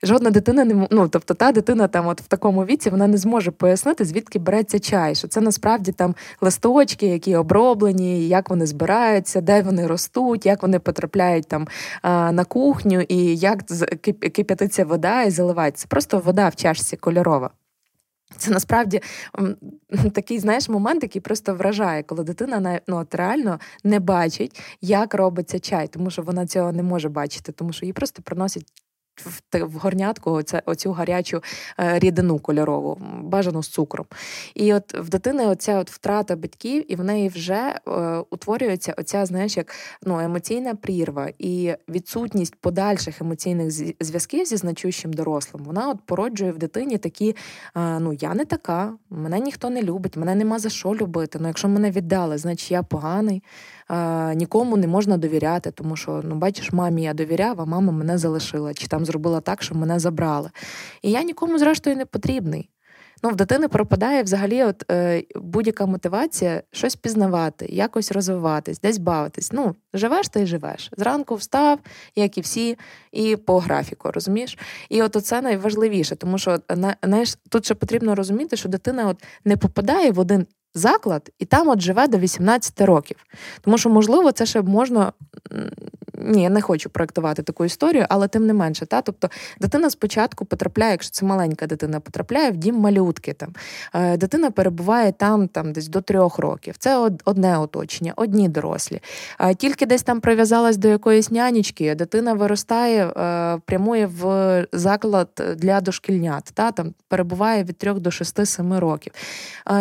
[0.03, 3.51] Жодна дитина не ну, тобто та дитина там, от в такому віці, вона не зможе
[3.51, 5.15] пояснити, звідки береться чай.
[5.15, 10.79] Що це насправді там листочки, які оброблені, як вони збираються, де вони ростуть, як вони
[10.79, 11.67] потрапляють там
[12.33, 13.63] на кухню, і як
[14.33, 15.85] кип'ятиться вода і заливається.
[15.89, 17.49] Просто вода в чашці кольорова.
[18.37, 19.01] Це насправді
[20.13, 25.59] такий, знаєш, момент, який просто вражає, коли дитина ну, от реально не бачить, як робиться
[25.59, 28.73] чай, тому що вона цього не може бачити, тому що їй просто приносять
[29.53, 31.43] в горнятку оця, оцю гарячу
[31.79, 34.05] е, рідину кольорову, бажану з цукром.
[34.55, 39.25] І от в дитини оця от втрата батьків, і в неї вже е, утворюється оця,
[39.25, 45.63] знаєш, як ну, емоційна прірва і відсутність подальших емоційних зв'язків зі значущим дорослим.
[45.63, 47.35] Вона от породжує в дитині такі:
[47.75, 51.39] е, ну я не така, мене ніхто не любить, мене нема за що любити.
[51.41, 53.43] Ну, якщо мене віддали, значить я поганий
[54.35, 58.73] нікому не можна довіряти, тому що, ну, бачиш, мамі я довіряв, а мама мене залишила,
[58.73, 60.49] чи там зробила так, що мене забрали.
[61.01, 62.69] І я нікому, зрештою, не потрібний.
[63.23, 69.51] Ну, в дитини пропадає взагалі от, е, будь-яка мотивація щось пізнавати, якось розвиватись, десь бавитись.
[69.51, 70.91] Ну, живеш ти й живеш.
[70.97, 71.79] Зранку встав,
[72.15, 72.77] як і всі,
[73.11, 74.57] і по графіку, розумієш?
[74.89, 76.59] І от це найважливіше, тому що
[77.03, 81.67] знаєш, тут ще потрібно розуміти, що дитина от не попадає в один заклад і там
[81.67, 83.17] от живе до 18 років.
[83.61, 85.13] Тому що, можливо, це ще можна
[86.19, 89.29] ні, я не хочу проектувати таку історію, але тим не менше, та тобто
[89.59, 93.33] дитина спочатку потрапляє, якщо це маленька дитина, потрапляє в дім малютки.
[93.33, 93.49] Там
[93.93, 96.75] е, дитина перебуває там, там десь до трьох років.
[96.77, 98.99] Це одне оточення, одні дорослі.
[99.57, 106.51] Тільки десь там прив'язалась до якоїсь нянечки, дитина виростає, е, прямує в заклад для дошкільнят.
[106.53, 109.13] Та там перебуває від трьох до шести-семи років.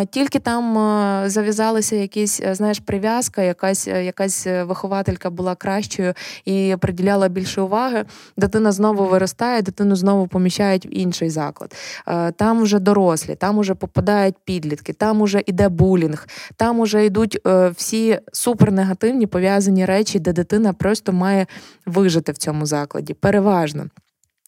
[0.09, 6.13] Тільки там е, зав'язалися якісь, знаєш, прив'язка, якась якась вихователька була кращою
[6.45, 8.05] і приділяла більше уваги.
[8.37, 11.75] Дитина знову виростає, дитину знову поміщають в інший заклад.
[12.07, 17.39] Е, там вже дорослі, там уже попадають підлітки, там уже йде булінг, там уже йдуть
[17.47, 21.47] е, всі супернегативні пов'язані речі, де дитина просто має
[21.85, 23.13] вижити в цьому закладі.
[23.13, 23.85] Переважно.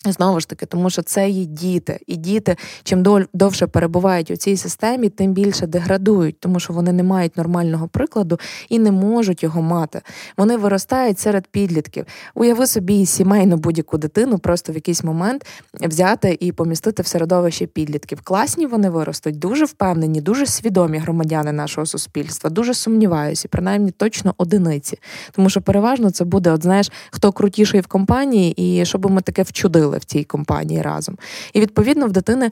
[0.05, 4.57] Знову ж таки, тому що це є діти, і діти, чим довше перебувають у цій
[4.57, 9.61] системі, тим більше деградують, тому що вони не мають нормального прикладу і не можуть його
[9.61, 10.01] мати.
[10.37, 12.05] Вони виростають серед підлітків.
[12.35, 18.21] Уяви собі сімейну будь-яку дитину, просто в якийсь момент взяти і помістити в середовище підлітків.
[18.21, 22.49] Класні вони виростуть, дуже впевнені, дуже свідомі громадяни нашого суспільства.
[22.49, 24.99] Дуже сумніваюся, принаймні точно одиниці.
[25.31, 29.43] Тому що переважно це буде, от знаєш, хто крутіший в компанії, і щоб ми таке
[29.43, 31.17] вчудили робили в цій компанії разом.
[31.53, 32.51] І відповідно в дитини е,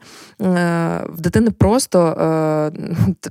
[1.08, 2.72] в дитини просто е,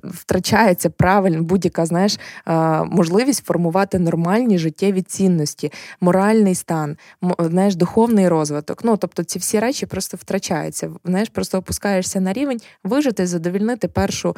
[0.04, 6.98] втрачається правильно будь-яка знаєш, е, можливість формувати нормальні життєві цінності, моральний стан,
[7.40, 8.84] знаєш, духовний розвиток.
[8.84, 10.90] Ну тобто ці всі речі просто втрачаються.
[11.06, 14.36] Знаєш, просто опускаєшся на рівень вижити, задовільнити першу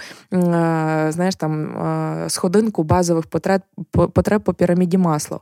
[1.10, 1.52] знаєш, там
[2.30, 5.40] сходинку базових потреб потреб по піраміді масла.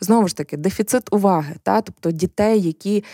[0.00, 3.04] Знову ж таки, дефіцит уваги, та тобто дітей, які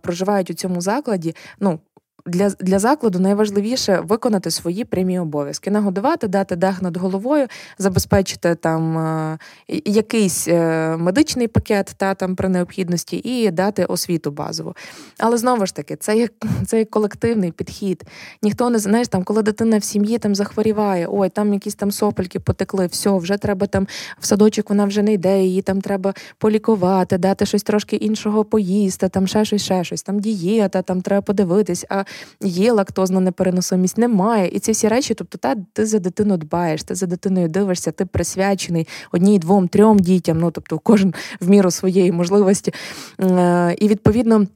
[0.00, 1.80] проживають у цьому закладі, ну
[2.26, 7.46] для для закладу найважливіше виконати свої прямі обов'язки: нагодувати, дати дах над головою,
[7.78, 9.38] забезпечити там е,
[9.84, 14.74] якийсь е, медичний пакет та там при необхідності, і дати освіту базову.
[15.18, 16.28] Але знову ж таки, це є
[16.66, 18.04] це колективний підхід.
[18.42, 22.40] Ніхто не знаєш, там, коли дитина в сім'ї там захворіває, ой, там якісь там сопельки
[22.40, 23.86] потекли, все, вже треба там
[24.18, 29.08] в садочок, вона вже не йде, її там треба полікувати, дати щось трошки іншого поїсти,
[29.08, 31.84] там ще щось, ще щось, там дієта, там треба подивитись.
[31.88, 32.04] А
[32.40, 34.48] є лактозна непереносимість, немає.
[34.48, 38.06] І ці всі речі, тобто, та ти за дитину дбаєш, ти за дитиною дивишся, ти
[38.06, 42.72] присвячений одній, двом, трьом дітям, ну тобто кожен в міру своєї можливості.
[43.20, 44.46] Е, і відповідно.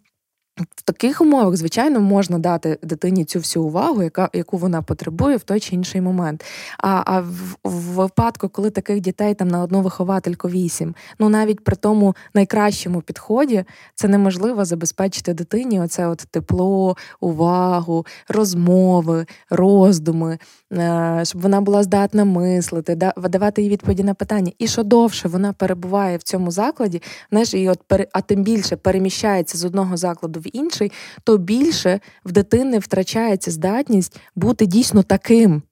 [0.56, 5.42] В таких умовах, звичайно, можна дати дитині цю всю увагу, яка, яку вона потребує в
[5.42, 6.44] той чи інший момент.
[6.78, 11.64] А а в, в випадку, коли таких дітей там на одну виховательку вісім, ну навіть
[11.64, 13.64] при тому найкращому підході
[13.94, 20.38] це неможливо забезпечити дитині оце от тепло, увагу, розмови, роздуми,
[20.72, 24.52] е, щоб вона була здатна мислити, давати їй відповіді на питання.
[24.58, 27.80] І що довше вона перебуває в цьому закладі, знаєш, і от
[28.12, 30.92] а тим більше переміщається з одного закладу в інший,
[31.24, 35.62] то більше в дитини втрачається здатність бути дійсно таким.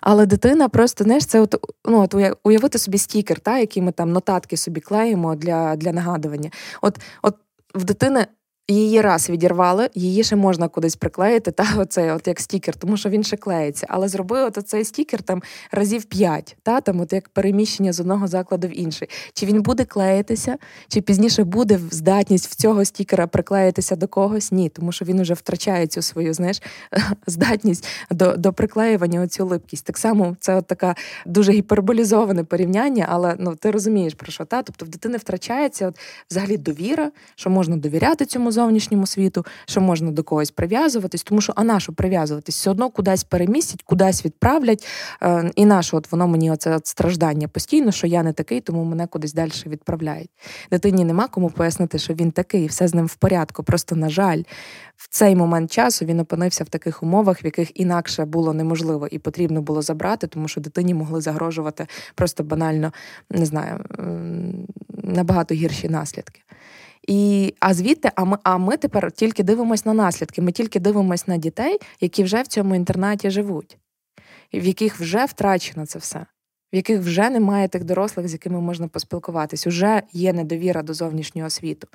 [0.00, 4.12] Але дитина просто знаєш, це от, ну, от уявити собі стікер, та, який ми там
[4.12, 6.50] нотатки собі клеїмо для для нагадування.
[6.82, 7.36] От, От
[7.74, 8.26] в дитини
[8.68, 13.08] Її раз відірвали, її ще можна кудись приклеїти, та оцей, от як стікер, тому що
[13.08, 13.86] він ще клеїться.
[13.90, 18.26] Але зроби от цей стікер там разів п'ять, та там, от як переміщення з одного
[18.26, 19.08] закладу в інший.
[19.34, 20.56] Чи він буде клеїтися,
[20.88, 24.52] чи пізніше буде здатність в цього стікера приклеїтися до когось?
[24.52, 26.62] Ні, тому що він уже втрачає цю свою знаєш,
[27.26, 29.84] здатність до до приклеювання, оцю липкість.
[29.84, 30.94] Так само це от така
[31.26, 34.62] дуже гіперболізоване порівняння, але ну ти розумієш про що та?
[34.62, 35.98] Тобто в дитини втрачається от
[36.30, 41.52] взагалі довіра, що можна довіряти цьому зовнішньому світу, що можна до когось прив'язуватись, тому що
[41.56, 42.56] а на що прив'язуватись?
[42.56, 44.86] Все одно кудись перемістять, кудись відправлять.
[45.22, 49.06] Е, і наше от воно мені оце страждання постійно, що я не такий, тому мене
[49.06, 50.30] кудись далі відправляють.
[50.70, 53.62] Дитині нема кому пояснити, що він такий, все з ним в порядку.
[53.62, 54.42] Просто, на жаль,
[54.96, 59.18] в цей момент часу він опинився в таких умовах, в яких інакше було неможливо і
[59.18, 62.92] потрібно було забрати, тому що дитині могли загрожувати просто банально,
[63.30, 63.84] не знаю,
[65.02, 66.40] набагато гірші наслідки.
[67.08, 70.42] І, А звідти, а ми а ми тепер тільки дивимося на наслідки.
[70.42, 73.78] Ми тільки дивимося на дітей, які вже в цьому інтернаті живуть,
[74.54, 76.26] в яких вже втрачено це все,
[76.72, 79.66] в яких вже немає тих дорослих, з якими можна поспілкуватись.
[79.66, 81.88] Уже є недовіра до зовнішнього світу.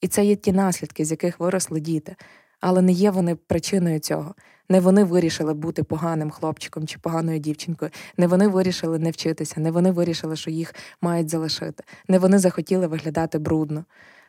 [0.00, 2.16] І це є ті наслідки, з яких виросли діти.
[2.60, 4.34] Але не є вони причиною цього.
[4.68, 7.90] Не вони вирішили бути поганим хлопчиком чи поганою дівчинкою.
[8.16, 11.84] Не вони вирішили не вчитися, не вони вирішили, що їх мають залишити.
[12.08, 13.84] Не вони захотіли виглядати брудно.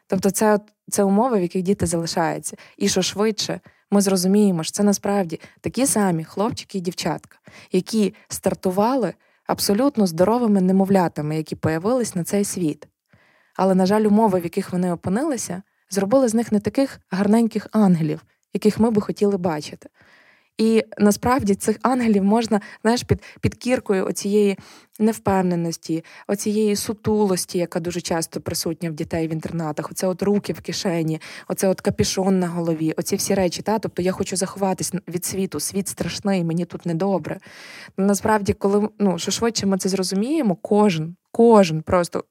[0.07, 2.57] Тобто, це це умови, в яких діти залишаються.
[2.77, 3.59] І що швидше
[3.91, 7.37] ми зрозуміємо, що це насправді такі самі хлопчики і дівчатка,
[7.71, 9.13] які стартували
[9.47, 12.87] абсолютно здоровими немовлятами, які появились на цей світ.
[13.55, 18.25] Але, на жаль, умови, в яких вони опинилися, зробили з них не таких гарненьких ангелів,
[18.53, 19.89] яких ми би хотіли бачити.
[20.57, 24.57] І насправді цих ангелів можна знаєш, під під кіркою оцієї
[24.99, 30.61] невпевненості, оцієї сутулості, яка дуже часто присутня в дітей в інтернатах, оце от руки в
[30.61, 33.61] кишені, оце от капішон на голові, оці всі речі.
[33.61, 33.79] Та?
[33.79, 37.39] Тобто я хочу заховатись від світу, світ страшний, мені тут недобре.
[37.97, 42.23] Насправді, коли ну, що швидше ми це зрозуміємо, кожен, кожен просто.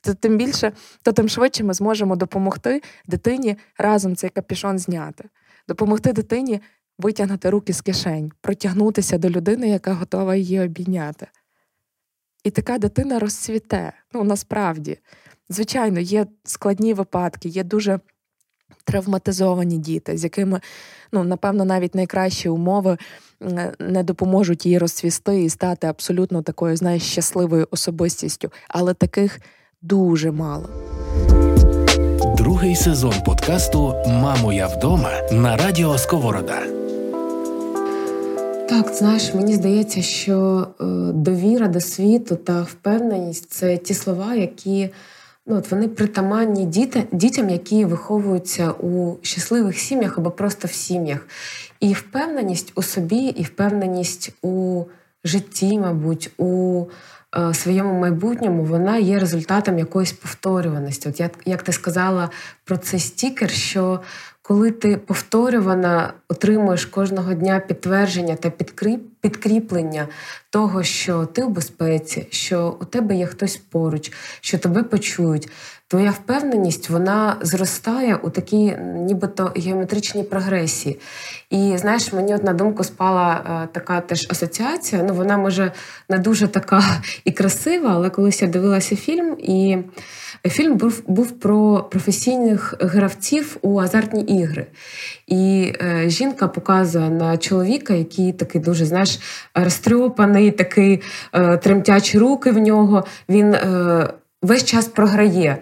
[0.00, 0.72] То тим більше,
[1.02, 5.24] то тим швидше ми зможемо допомогти дитині разом цей капішон зняти,
[5.68, 6.60] допомогти дитині
[7.02, 11.26] витягнути руки з кишень, протягнутися до людини, яка готова її обійняти.
[12.44, 13.92] І така дитина розцвіте.
[14.12, 14.98] Ну, насправді.
[15.48, 18.00] Звичайно, є складні випадки, є дуже
[18.84, 20.60] травматизовані діти, з якими,
[21.12, 22.98] ну, напевно, навіть найкращі умови
[23.78, 28.52] не допоможуть їй розцвісти і стати абсолютно такою, знаєш, щасливою особистістю.
[28.68, 29.40] Але таких
[29.82, 30.68] дуже мало.
[32.36, 36.81] Другий сезон подкасту Мамо, я вдома на радіо Сковорода.
[38.68, 44.90] Так, знаєш, мені здається, що е, довіра до світу та впевненість це ті слова, які
[45.46, 46.66] ну, от вони притаманні
[47.12, 51.26] дітям, які виховуються у щасливих сім'ях або просто в сім'ях.
[51.80, 54.84] І впевненість у собі, і впевненість у
[55.24, 56.84] житті, мабуть, у
[57.36, 61.08] е, своєму майбутньому, вона є результатом якоїсь повторюваності.
[61.08, 62.30] От як, як ти сказала
[62.64, 64.00] про цей стікер, що
[64.42, 68.50] коли ти повторювано отримуєш кожного дня підтвердження та
[69.20, 70.08] підкріплення
[70.50, 75.48] того, що ти в безпеці, що у тебе є хтось поруч, що тебе почують,
[75.88, 80.98] твоя впевненість вона зростає у такій нібито геометричній прогресії.
[81.50, 85.02] І знаєш, мені от на думку спала е, така теж асоціація.
[85.02, 85.72] Ну, вона може
[86.08, 86.82] не дуже така
[87.24, 89.78] і красива, але колись я дивилася фільм і.
[90.44, 94.66] Фільм був був про професійних гравців у азартні ігри.
[95.26, 99.20] І е, жінка показує на чоловіка, який такий дуже знаєш,
[99.54, 103.04] розтрьопаний, такий е, тремтячі руки в нього.
[103.28, 104.08] Він е,
[104.42, 105.58] весь час програє.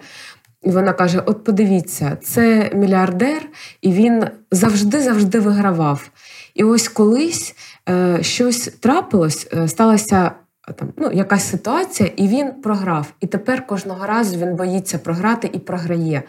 [0.63, 3.41] І вона каже: От подивіться, це мільярдер,
[3.81, 6.09] і він завжди-завжди вигравав.
[6.55, 7.55] І ось колись
[7.89, 10.31] е, щось трапилось, е, сталася
[10.75, 13.13] там ну, якась ситуація, і він програв.
[13.19, 16.23] І тепер кожного разу він боїться програти і програє.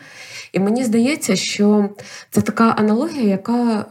[0.53, 1.89] І мені здається, що
[2.31, 3.87] це така аналогія, яка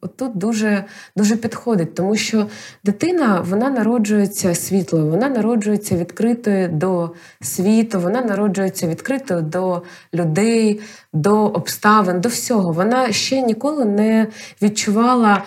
[0.00, 0.84] е, тут дуже
[1.16, 2.46] дуже підходить, тому що
[2.84, 7.10] дитина вона народжується світлою, вона народжується відкритою до
[7.40, 9.82] світу, вона народжується відкритою до
[10.14, 10.80] людей,
[11.12, 12.72] до обставин, до всього.
[12.72, 14.26] Вона ще ніколи не
[14.62, 15.42] відчувала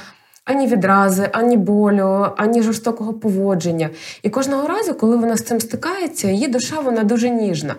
[0.45, 3.89] ані відрази, ані болю, ані жорстокого поводження.
[4.23, 7.75] І кожного разу, коли вона з цим стикається, її душа вона дуже ніжна.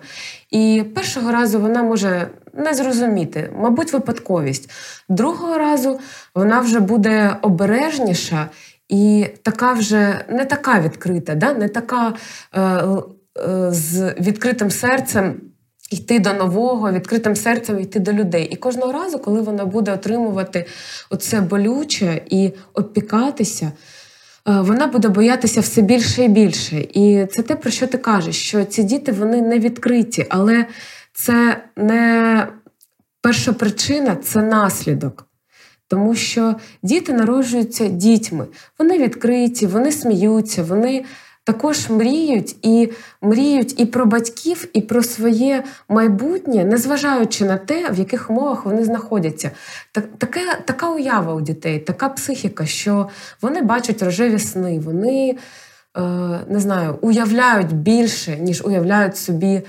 [0.51, 4.71] І першого разу вона може не зрозуміти, мабуть, випадковість.
[5.09, 5.99] Другого разу
[6.35, 8.49] вона вже буде обережніша
[8.89, 11.53] і така вже не така відкрита, да?
[11.53, 12.13] не така
[12.53, 15.41] е, е, з відкритим серцем
[15.93, 18.45] йти до нового, відкритим серцем йти до людей.
[18.51, 20.65] І кожного разу, коли вона буде отримувати
[21.09, 23.71] оце болюче і опікатися, е,
[24.45, 26.77] вона буде боятися все більше і більше.
[26.77, 30.65] І це те, про що ти кажеш, що ці діти вони не відкриті, але
[31.13, 32.47] це не
[33.21, 35.27] перша причина, це наслідок.
[35.87, 38.45] Тому що діти народжуються дітьми,
[38.79, 41.05] вони відкриті, вони сміються, вони
[41.43, 42.91] також мріють і
[43.21, 48.83] мріють і про батьків, і про своє майбутнє, незважаючи на те, в яких умовах вони
[48.83, 49.51] знаходяться.
[49.91, 53.09] Так, таке, Така уява у дітей, така психіка, що
[53.41, 55.37] вони бачать рожеві сни, вони
[55.97, 56.01] е,
[56.47, 59.61] не знаю, уявляють більше, ніж уявляють собі.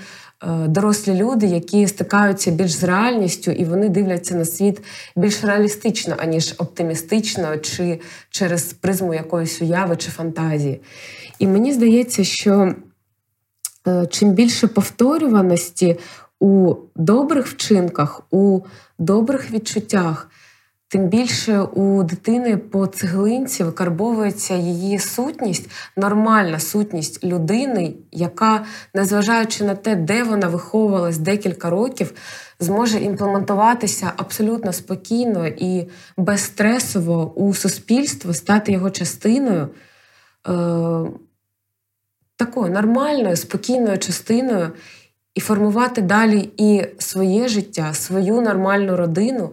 [0.45, 4.81] Е, дорослі люди, які стикаються більш з реальністю, і вони дивляться на світ
[5.15, 10.81] більш реалістично, аніж оптимістично, чи через призму якоїсь уяви чи фантазії.
[11.39, 12.75] І мені здається, що
[13.87, 15.99] е, чим більше повторюваності
[16.39, 18.59] у добрих вчинках, у
[18.99, 20.29] добрих відчуттях,
[20.87, 29.75] тим більше у дитини по цеглинці викарбовується її сутність, нормальна сутність людини, яка, незважаючи на
[29.75, 32.13] те, де вона виховувалась декілька років,
[32.59, 39.69] зможе імплементуватися абсолютно спокійно і безстресово у суспільство, стати його частиною.
[40.47, 40.51] Е,
[42.35, 44.71] такою нормальною, спокійною частиною
[45.35, 49.51] і формувати далі і своє життя, свою нормальну родину,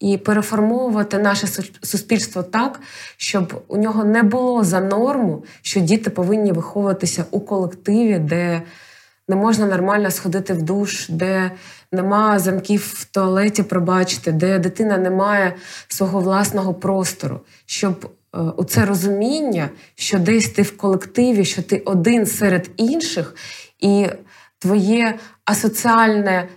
[0.00, 1.46] і переформовувати наше
[1.82, 2.80] суспільство так,
[3.16, 8.62] щоб у нього не було за норму, що діти повинні виховуватися у колективі, де
[9.28, 11.50] не можна нормально сходити в душ, де
[11.92, 15.54] нема замків в туалеті пробачити, де дитина не має
[15.88, 18.10] свого власного простору, щоб
[18.56, 23.34] у е, це розуміння, що десь ти в колективі, що ти один серед інших,
[23.80, 24.06] і
[24.58, 26.48] твоє асоціальне,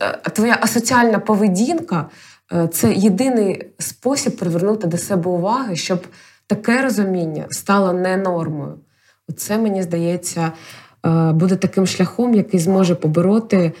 [0.00, 2.08] е, твоя асоціальна поведінка
[2.70, 6.06] це єдиний спосіб привернути до себе уваги, щоб
[6.46, 8.78] таке розуміння стало не нормою.
[9.28, 10.52] Оце, мені здається,
[11.32, 13.72] буде таким шляхом, який зможе побороти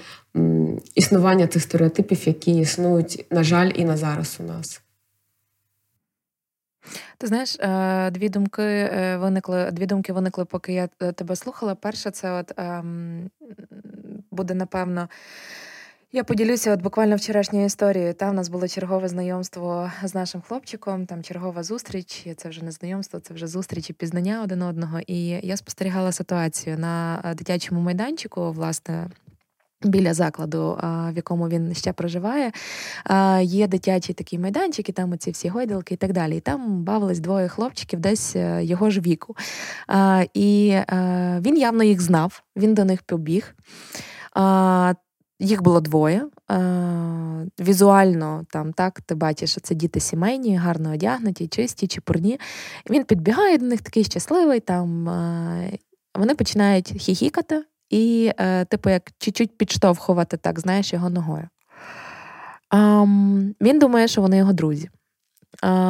[0.94, 4.82] існування цих стереотипів, які існують, на жаль, і на зараз у нас.
[7.18, 9.70] Ти знаєш, е, дві думки е, виникли.
[9.70, 11.74] Дві думки виникли, поки я е, тебе слухала.
[11.74, 13.30] Перша, це от ем,
[14.30, 15.08] буде напевно.
[16.14, 18.14] Я поділюся от буквально вчорашньою історією.
[18.14, 22.26] Там у нас було чергове знайомство з нашим хлопчиком, там чергова зустріч.
[22.36, 25.00] Це вже не знайомство, це вже зустріч і пізнання один одного.
[25.06, 29.10] І я спостерігала ситуацію на дитячому майданчику, власне,
[29.84, 32.52] Біля закладу, в якому він ще проживає,
[33.42, 36.36] є дитячий такий майданчик, і там оці всі гойдалки і так далі.
[36.36, 39.36] І там бавились двоє хлопчиків, десь е, його ж віку.
[40.34, 43.54] І е, він явно їх знав, він до них побіг.
[45.42, 46.26] Їх було двоє.
[47.60, 52.40] Візуально там так ти бачиш, що це діти сімейні, гарно одягнуті, чисті, чепурні.
[52.90, 54.60] Він підбігає до них такий щасливий.
[54.60, 55.04] Там
[56.14, 61.48] вони починають хіхікати і, е, типу, як чуть-чуть підштовхувати, так, знаєш, його ногою.
[63.60, 64.90] Він думає, що вони його друзі.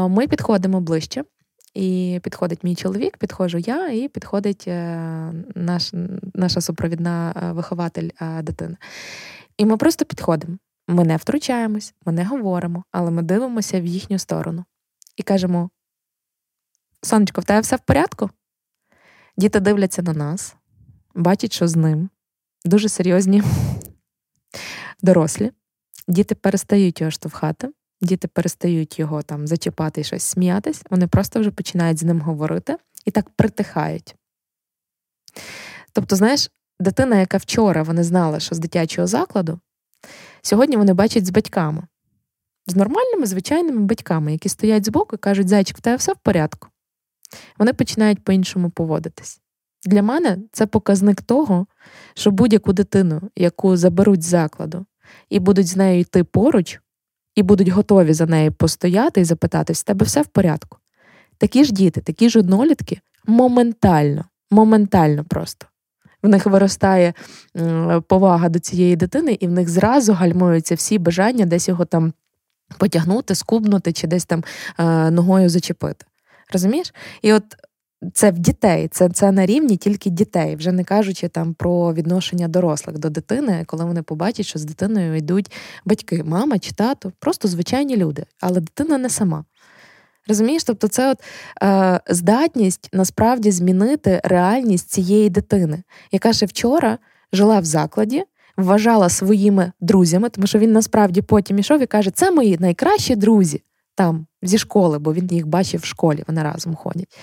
[0.09, 1.24] Ми підходимо ближче,
[1.74, 4.98] і підходить мій чоловік, підходжу я, і підходить е,
[5.55, 5.92] наш,
[6.34, 8.09] наша супровідна е, вихователь
[8.42, 8.76] дитини.
[9.57, 10.59] І ми просто підходимо.
[10.88, 14.64] Ми не втручаємось, ми не говоримо, але ми дивимося в їхню сторону
[15.16, 15.70] і кажемо:
[17.03, 18.30] Сонечко, в тебе все в порядку?
[19.36, 20.57] Діти дивляться на нас,
[21.14, 22.11] бачить, що з ним
[22.64, 23.42] дуже серйозні
[25.03, 25.53] дорослі.
[26.09, 31.50] Діти перестають його штовхати, діти перестають його там зачіпати і щось сміятись, вони просто вже
[31.50, 34.16] починають з ним говорити і так притихають.
[35.92, 36.50] Тобто, знаєш,
[36.83, 39.61] дитина, яка вчора вони знали, що з дитячого закладу,
[40.43, 41.83] сьогодні вони бачать з батьками,
[42.66, 46.68] з нормальними, звичайними батьками, які стоять збоку і кажуть, зайчик, в тебе все в порядку.
[47.59, 49.41] Вони починають по-іншому поводитись.
[49.85, 51.66] Для мене це показник того,
[52.14, 54.87] що будь-яку дитину, яку заберуть з закладу,
[55.28, 56.80] і будуть з нею йти поруч,
[57.35, 60.78] і будуть готові за нею постояти і запитати, з тебе все в порядку.
[61.39, 65.66] Такі ж діти, такі ж однолітки моментально, моментально просто.
[66.22, 67.14] В них виростає
[68.06, 72.12] повага до цієї дитини, і в них зразу гальмуються всі бажання десь його там
[72.78, 74.44] потягнути, скубнути чи десь там
[74.78, 76.06] е, ногою зачепити.
[76.52, 76.94] Розумієш?
[77.22, 77.44] І от
[78.12, 82.48] це в дітей, це це на рівні тільки дітей, вже не кажучи там про відношення
[82.48, 85.52] дорослих до дитини, коли вони побачать, що з дитиною йдуть
[85.84, 89.44] батьки, мама чи тато, просто звичайні люди, але дитина не сама.
[90.28, 91.18] Розумієш, тобто це от
[91.62, 96.98] е, здатність насправді змінити реальність цієї дитини, яка ще вчора
[97.32, 98.24] жила в закладі,
[98.56, 103.62] вважала своїми друзями, тому що він насправді потім ішов і каже, це мої найкращі друзі
[103.94, 107.16] там зі школи, бо він їх бачив в школі, вони разом ходять.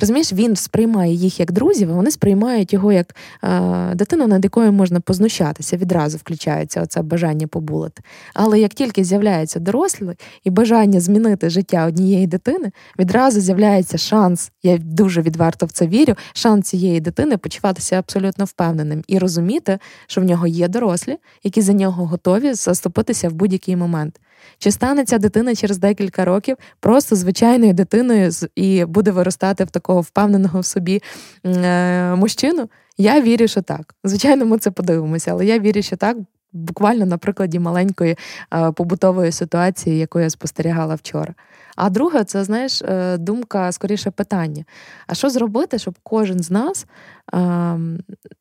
[0.00, 4.72] Розумієш, він сприймає їх як друзів, а вони сприймають його як е, дитину, над якою
[4.72, 5.76] можна познущатися.
[5.76, 8.02] Відразу включається оце бажання побулити.
[8.34, 14.78] Але як тільки з'являється дорослий і бажання змінити життя однієї дитини, відразу з'являється шанс, я
[14.78, 20.24] дуже відверто в це вірю, шанс цієї дитини почуватися абсолютно впевненим і розуміти, що в
[20.24, 24.20] нього є дорослі, які за нього готові заступитися в будь-який момент.
[24.58, 30.00] Чи стане ця дитина через декілька років просто звичайною дитиною і буде виростати в такого
[30.00, 31.02] впевненого в собі
[31.46, 32.68] е, мужчину?
[32.98, 33.94] Я вірю, що так.
[34.04, 36.16] Звичайно, ми це подивимося, але я вірю, що так.
[36.52, 38.16] Буквально на прикладі маленької
[38.54, 41.34] е, побутової ситуації, яку я спостерігала вчора.
[41.76, 44.64] А друге, це знаєш, е, думка скоріше питання:
[45.06, 46.86] а що зробити, щоб кожен з нас,
[47.34, 47.78] е,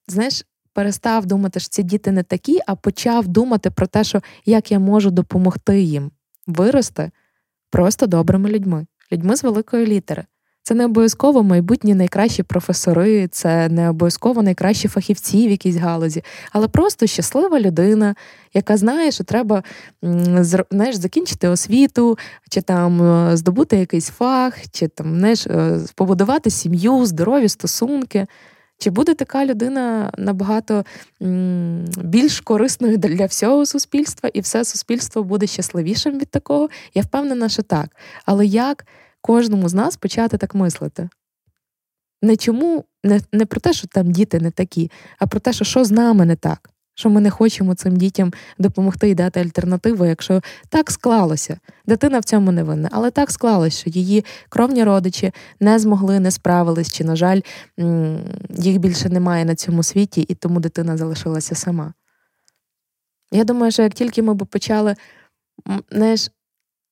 [0.07, 4.71] знаєш, перестав думати, що ці діти не такі, а почав думати про те, що як
[4.71, 6.11] я можу допомогти їм
[6.47, 7.11] вирости
[7.69, 10.25] просто добрими людьми, людьми з великої літери.
[10.65, 16.67] Це не обов'язково майбутні найкращі професори, це не обов'язково найкращі фахівці в якійсь галузі, але
[16.67, 18.15] просто щаслива людина,
[18.53, 19.63] яка знає, що треба
[20.71, 22.17] знаєш, закінчити освіту,
[22.49, 28.25] чи там е, здобути якийсь фах, чи там знаєш, е, побудувати сім'ю, здорові стосунки.
[28.83, 30.85] Чи буде така людина набагато
[31.97, 36.69] більш корисною для всього суспільства, і все суспільство буде щасливішим від такого?
[36.93, 37.95] Я впевнена, що так.
[38.25, 38.85] Але як
[39.21, 41.09] кожному з нас почати так мислити?
[42.21, 45.65] не чому, не, не про те, що там діти не такі, а про те, що
[45.65, 46.69] що з нами не так.
[46.95, 51.59] Що ми не хочемо цим дітям допомогти і дати альтернативу, якщо так склалося.
[51.85, 56.31] Дитина в цьому не винна, але так склалося, що її кровні родичі не змогли, не
[56.31, 57.41] справились, чи, на жаль,
[58.49, 61.93] їх більше немає на цьому світі, і тому дитина залишилася сама.
[63.31, 64.95] Я думаю, що як тільки ми б почали
[65.91, 66.31] знаєш,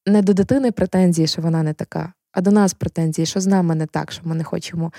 [0.06, 3.76] не до дитини претензії, що вона не така, а до нас претензії, що з нами
[3.76, 4.92] не так, що ми не хочемо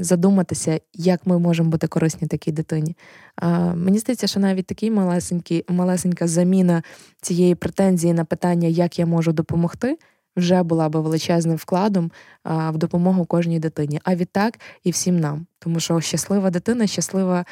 [0.00, 2.96] задуматися, як ми можемо бути корисні такій дитині.
[3.36, 6.82] А, Мені здається, що навіть такий малесенький, малесенька заміна
[7.22, 9.98] цієї претензії на питання, як я можу допомогти,
[10.36, 12.10] вже була би величезним вкладом
[12.42, 14.00] а, в допомогу кожній дитині.
[14.04, 15.46] А відтак і всім нам.
[15.58, 17.44] Тому що щаслива дитина, щаслива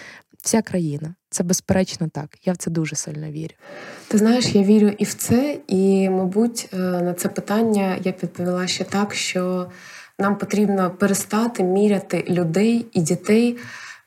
[0.44, 1.14] вся країна.
[1.30, 2.28] Це безперечно так.
[2.44, 3.54] Я в це дуже сильно вірю.
[4.08, 8.66] Ти знаєш, я вірю і в це, і, мабуть, е, на це питання я відповіла
[8.66, 9.70] ще так, що
[10.18, 13.58] нам потрібно перестати міряти людей і дітей.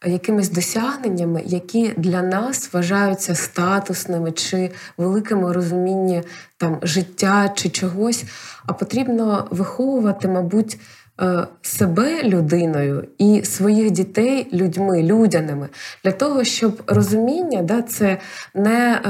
[0.05, 6.23] Якимись досягненнями, які для нас вважаються статусними чи великими розумінні
[6.57, 8.23] там життя чи чогось,
[8.65, 11.06] а потрібно виховувати, мабуть, Е,
[11.61, 15.70] себе людиною і своїх дітей людьми, людяними,
[16.03, 18.18] для того, щоб розуміння да, це
[18.53, 19.09] не е,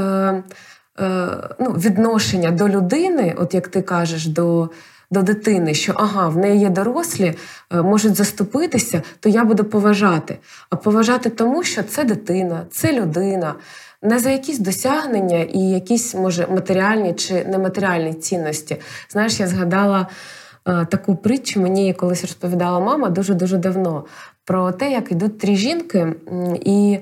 [1.04, 1.28] е,
[1.60, 4.70] ну, відношення до людини, от як ти кажеш, до.
[5.12, 7.34] До дитини, що ага, в неї є дорослі,
[7.74, 10.38] е, можуть заступитися, то я буду поважати.
[10.70, 13.56] А поважати тому, що це дитина, це людина,
[14.02, 18.78] не за якісь досягнення і якісь, може, матеріальні чи нематеріальні цінності.
[19.10, 24.06] Знаєш, я згадала Е, таку притчу мені колись розповідала мама дуже-дуже давно
[24.46, 26.16] про те, як йдуть три жінки
[26.62, 27.00] і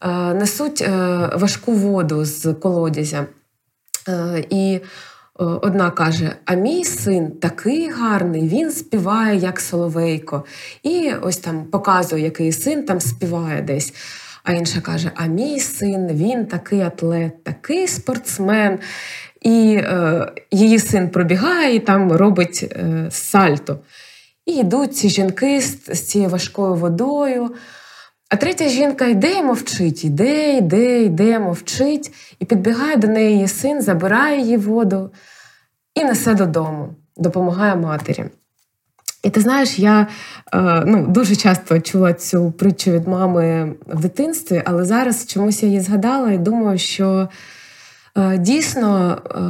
[0.00, 0.90] е, несуть е,
[1.34, 3.26] важку воду з колодязя.
[4.50, 4.80] І
[5.34, 10.44] Одна каже: А мій син такий гарний, він співає, як соловейко.
[10.82, 13.94] І ось там показує, який син там співає десь.
[14.44, 18.78] А інша каже: А мій син, він такий атлет, такий спортсмен.
[19.42, 23.78] І е, її син пробігає і там робить е, сальто.
[24.46, 27.50] І йдуть ці жінки з, з цією важкою водою.
[28.28, 33.48] А третя жінка йде і мовчить, йде, йде, йде, мовчить, і підбігає до неї її
[33.48, 35.10] син, забирає її воду
[35.94, 38.24] і несе додому, допомагає матері.
[39.22, 40.06] І ти знаєш, я
[40.54, 45.68] е, ну, дуже часто чула цю притчу від мами в дитинстві, але зараз чомусь я
[45.68, 47.28] її згадала і думаю, що
[48.38, 49.40] дійсно е,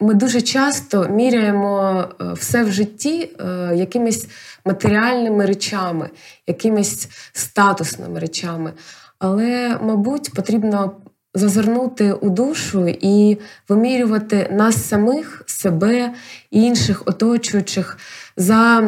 [0.00, 3.30] ми дуже часто міряємо все в житті
[3.74, 4.28] якимись
[4.64, 6.10] матеріальними речами,
[6.46, 8.72] якимись статусними речами.
[9.18, 10.92] Але, мабуть, потрібно
[11.34, 13.38] зазирнути у душу і
[13.68, 16.12] вимірювати нас самих, себе
[16.50, 17.98] і інших оточуючих
[18.36, 18.80] за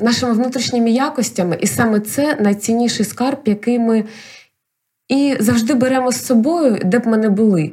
[0.00, 1.58] нашими внутрішніми якостями.
[1.60, 4.04] І саме це найцінніший скарб, який ми
[5.08, 7.72] і завжди беремо з собою, де б ми не були.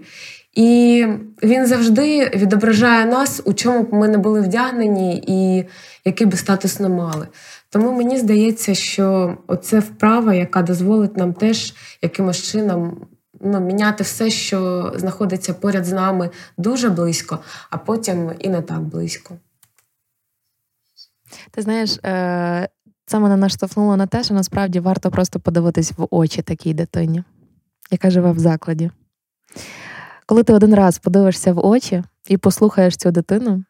[0.54, 1.08] І
[1.43, 5.66] він завжди відображає нас, у чому б ми не були вдягнені, і
[6.06, 7.28] який би статус не мали.
[7.70, 13.08] Тому мені здається, що оце вправа, яка дозволить нам теж якимось чином
[13.41, 17.39] ну, міняти все, що знаходиться поряд з нами дуже близько,
[17.70, 19.36] а потім і не так близько.
[21.52, 22.70] Ти знаєш, е,
[23.06, 27.24] це мене наштовхнуло на те, що насправді варто просто подивитись в очі такій дитині,
[27.91, 28.91] яка живе в закладі.
[30.32, 33.63] Коли ти один раз подивишся в очі і послухаєш цю дитину,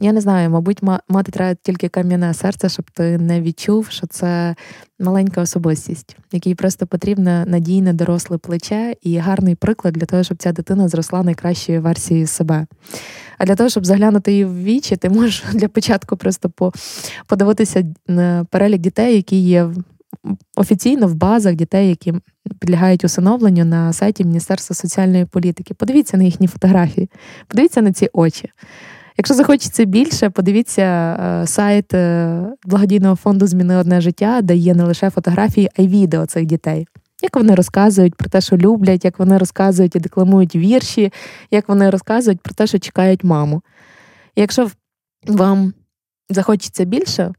[0.00, 4.54] я не знаю, мабуть, мати треба тільки кам'яне серце, щоб ти не відчув, що це
[5.00, 10.52] маленька особистість, якій просто потрібне надійне доросле плече і гарний приклад для того, щоб ця
[10.52, 12.66] дитина зросла найкращою версією себе.
[13.38, 16.50] А для того, щоб заглянути її в вічі, ти можеш для початку просто
[17.26, 19.70] подивитися на перелік дітей, які є
[20.56, 22.14] офіційно в базах дітей, які
[22.60, 25.74] підлягають усиновленню на сайті Міністерства соціальної політики.
[25.74, 27.10] Подивіться на їхні фотографії,
[27.48, 28.50] подивіться на ці очі.
[29.18, 34.84] Якщо захочеться більше, подивіться е, сайт е, благодійного фонду Зміни одне життя, де є не
[34.84, 36.86] лише фотографії, а й відео цих дітей.
[37.22, 41.12] Як вони розказують про те, що люблять, як вони розказують і декламують вірші,
[41.50, 43.62] як вони розказують про те, що чекають маму.
[44.34, 44.70] І якщо
[45.26, 45.72] вам
[46.30, 47.32] захочеться більше,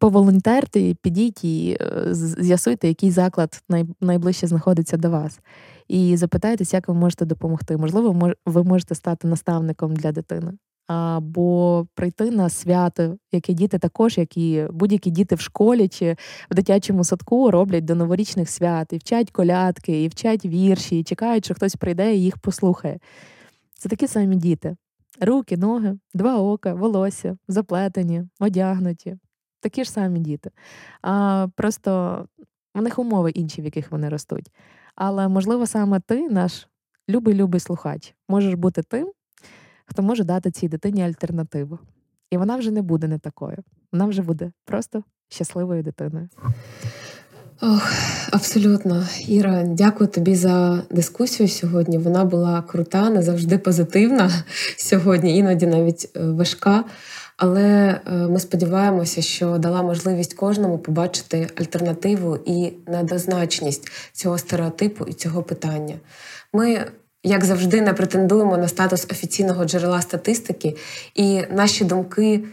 [0.00, 3.62] поволонтерте, підіть і е, з'ясуйте, який заклад
[4.00, 5.40] найближче знаходиться до вас.
[5.88, 7.76] І запитайтесь, як ви можете допомогти.
[7.76, 10.52] Можливо, ви можете стати наставником для дитини
[10.86, 16.16] або прийти на свято, яке діти також, як і будь-які діти в школі чи
[16.50, 21.44] в дитячому садку роблять до новорічних свят і вчать колядки, і вчать вірші, і чекають,
[21.44, 22.98] що хтось прийде і їх послухає.
[23.74, 24.76] Це такі самі діти:
[25.20, 29.16] руки, ноги, два ока, волосся, заплетені, одягнуті.
[29.60, 30.50] Такі ж самі діти.
[31.02, 32.24] А, Просто
[32.74, 34.50] в них умови інші, в яких вони ростуть.
[34.94, 36.68] Але, можливо, саме ти, наш
[37.08, 39.12] любий-любий слухач, можеш бути тим,
[39.84, 41.78] хто може дати цій дитині альтернативу.
[42.30, 43.56] І вона вже не буде не такою.
[43.92, 46.28] Вона вже буде просто щасливою дитиною.
[47.62, 47.92] Ох,
[48.32, 51.98] Абсолютно, Іра, дякую тобі за дискусію сьогодні.
[51.98, 54.30] Вона була крута, не завжди позитивна
[54.76, 56.84] сьогодні, іноді навіть е, важка.
[57.40, 65.12] Але е, ми сподіваємося, що дала можливість кожному побачити альтернативу і недозначність цього стереотипу і
[65.12, 65.94] цього питання.
[66.52, 66.86] Ми,
[67.22, 70.76] як завжди, не претендуємо на статус офіційного джерела статистики,
[71.14, 72.44] і наші думки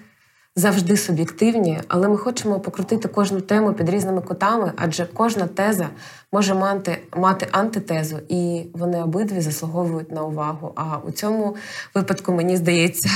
[0.55, 5.89] завжди суб'єктивні, але ми хочемо покрутити кожну тему під різними кутами, адже кожна теза
[6.31, 10.71] може мати, мати антитезу, і вони обидві заслуговують на увагу.
[10.75, 11.55] А у цьому
[11.95, 13.09] випадку, мені здається,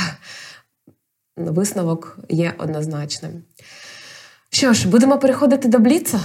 [1.38, 3.32] висновок є однозначним.
[4.50, 6.20] Що ж, будемо переходити до Бліца?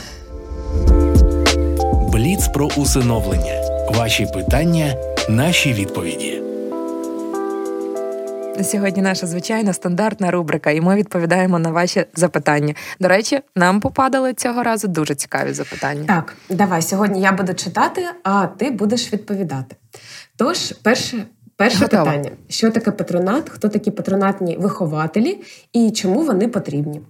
[2.12, 3.62] Бліц про усиновлення.
[3.90, 4.94] Ваші питання,
[5.28, 6.42] наші відповіді.
[8.62, 12.74] Сьогодні наша звичайна стандартна рубрика, і ми відповідаємо на ваші запитання.
[13.00, 16.04] До речі, нам попадали цього разу дуже цікаві запитання.
[16.06, 19.76] Так, давай сьогодні я буду читати, а ти будеш відповідати.
[20.36, 21.26] Тож, перше.
[21.56, 22.04] Перше Готова.
[22.04, 23.48] питання: що таке патронат?
[23.48, 25.40] Хто такі патронатні вихователі
[25.72, 27.00] і чому вони потрібні?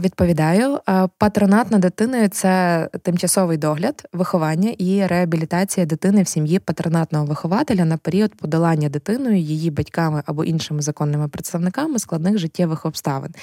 [0.00, 0.78] Відповідаю,
[1.18, 7.96] патронат над дитиною це тимчасовий догляд, виховання і реабілітація дитини в сім'ї патронатного вихователя на
[7.96, 13.34] період подолання дитиною, її батьками або іншими законними представниками складних життєвих обставин.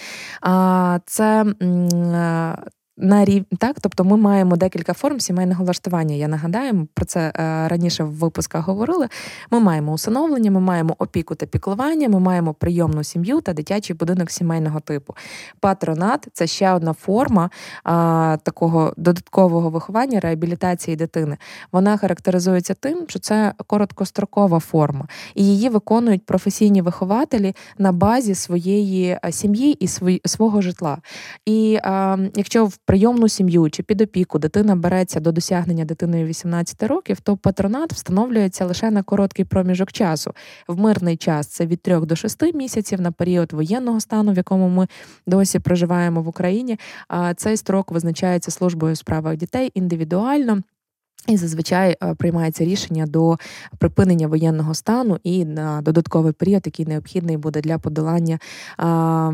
[1.05, 1.45] Це
[2.97, 3.45] на рів...
[3.59, 6.15] так, тобто ми маємо декілька форм сімейного влаштування.
[6.15, 9.07] Я нагадаю, про це е, раніше в випусках говорили.
[9.51, 14.31] Ми маємо усиновлення, ми маємо опіку та піклування, ми маємо прийомну сім'ю та дитячий будинок
[14.31, 15.15] сімейного типу.
[15.59, 17.49] Патронат це ще одна форма
[17.83, 21.37] а, такого додаткового виховання, реабілітації дитини.
[21.71, 29.19] Вона характеризується тим, що це короткострокова форма, і її виконують професійні вихователі на базі своєї
[29.25, 29.87] е, сім'ї і
[30.27, 30.97] свого житла.
[31.45, 36.83] І а, якщо в прийомну сім'ю чи під опіку дитина береться до досягнення дитиною 18
[36.83, 40.33] років, то патронат встановлюється лише на короткий проміжок часу.
[40.67, 44.69] В мирний час це від 3 до 6 місяців на період воєнного стану, в якому
[44.69, 44.87] ми
[45.27, 46.79] досі проживаємо в Україні.
[47.07, 50.61] А цей строк визначається службою у справах дітей індивідуально.
[51.27, 53.37] І зазвичай е, приймається рішення до
[53.77, 58.39] припинення воєнного стану і на додатковий період, який необхідний буде для подолання
[58.77, 59.31] а,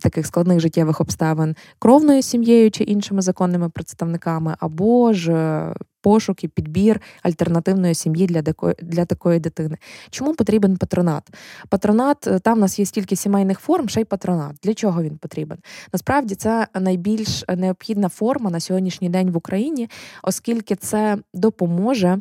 [0.00, 6.48] таких складних життєвих обставин кровною сім'єю чи іншими законними представниками, або ж е, пошук і
[6.48, 9.76] підбір альтернативної сім'ї для такої, для такої дитини.
[10.10, 11.30] Чому потрібен патронат?
[11.68, 14.56] Патронат е, там у нас є стільки сімейних форм, ще й патронат.
[14.62, 15.58] Для чого він потрібен?
[15.92, 19.90] Насправді це найбільш необхідна форма на сьогоднішній день в Україні,
[20.22, 22.18] оскільки це допоможе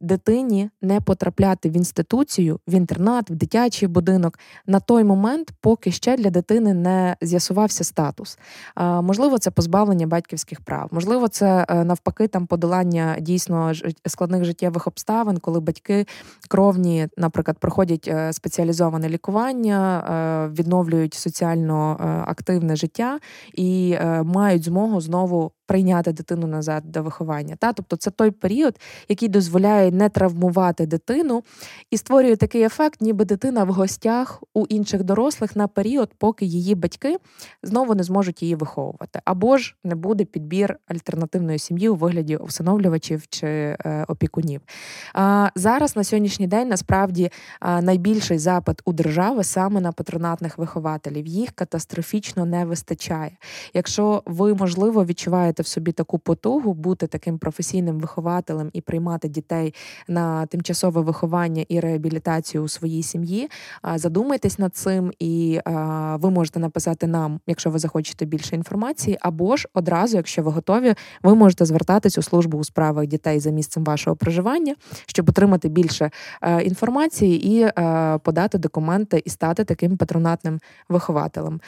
[0.00, 6.16] дитині не потрапляти в інституцію, в інтернат, в дитячий будинок на той момент, поки ще
[6.16, 8.38] для дитини не з'ясувався статус.
[8.76, 13.72] Можливо, це позбавлення батьківських прав, можливо, це е, навпаки там подолання дійсно
[14.06, 16.06] складних життєвих обставин, коли батьки
[16.48, 23.18] кровні, наприклад, проходять е, спеціалізоване лікування, е, відновлюють соціально активне життя
[23.54, 27.56] і мають змогу знову прийняти дитину назад до виховання.
[27.56, 27.72] Та?
[27.72, 31.42] Тобто це той період, який дозволяє не травмувати дитину
[31.90, 36.74] і створює такий ефект, ніби дитина в гостях у інших дорослих на період, поки її
[36.74, 37.16] батьки
[37.62, 43.26] знову не зможуть її виховувати, або ж не буде підбір альтернативної сім'ї у вигляді усиновлювачів
[43.28, 44.60] чи е, опікунів.
[45.14, 47.30] А зараз на сьогоднішній день насправді
[47.82, 51.26] найбільший запит у держави саме на патронатних вихователів.
[51.26, 53.30] Їх катастрофічно не вистачає.
[53.74, 59.28] Якщо ви можливо відчуваєте маєте в собі таку потугу бути таким професійним вихователем і приймати
[59.28, 59.74] дітей
[60.08, 63.48] на тимчасове виховання і реабілітацію у своїй сім'ї,
[63.94, 65.60] задумайтесь над цим, і
[66.20, 70.94] ви можете написати нам, якщо ви захочете більше інформації, або ж одразу, якщо ви готові,
[71.22, 74.74] ви можете звертатись у службу у справах дітей за місцем вашого проживання,
[75.06, 76.10] щоб отримати більше
[76.42, 81.60] е, інформації і е, подати документи і стати таким патронатним вихователем.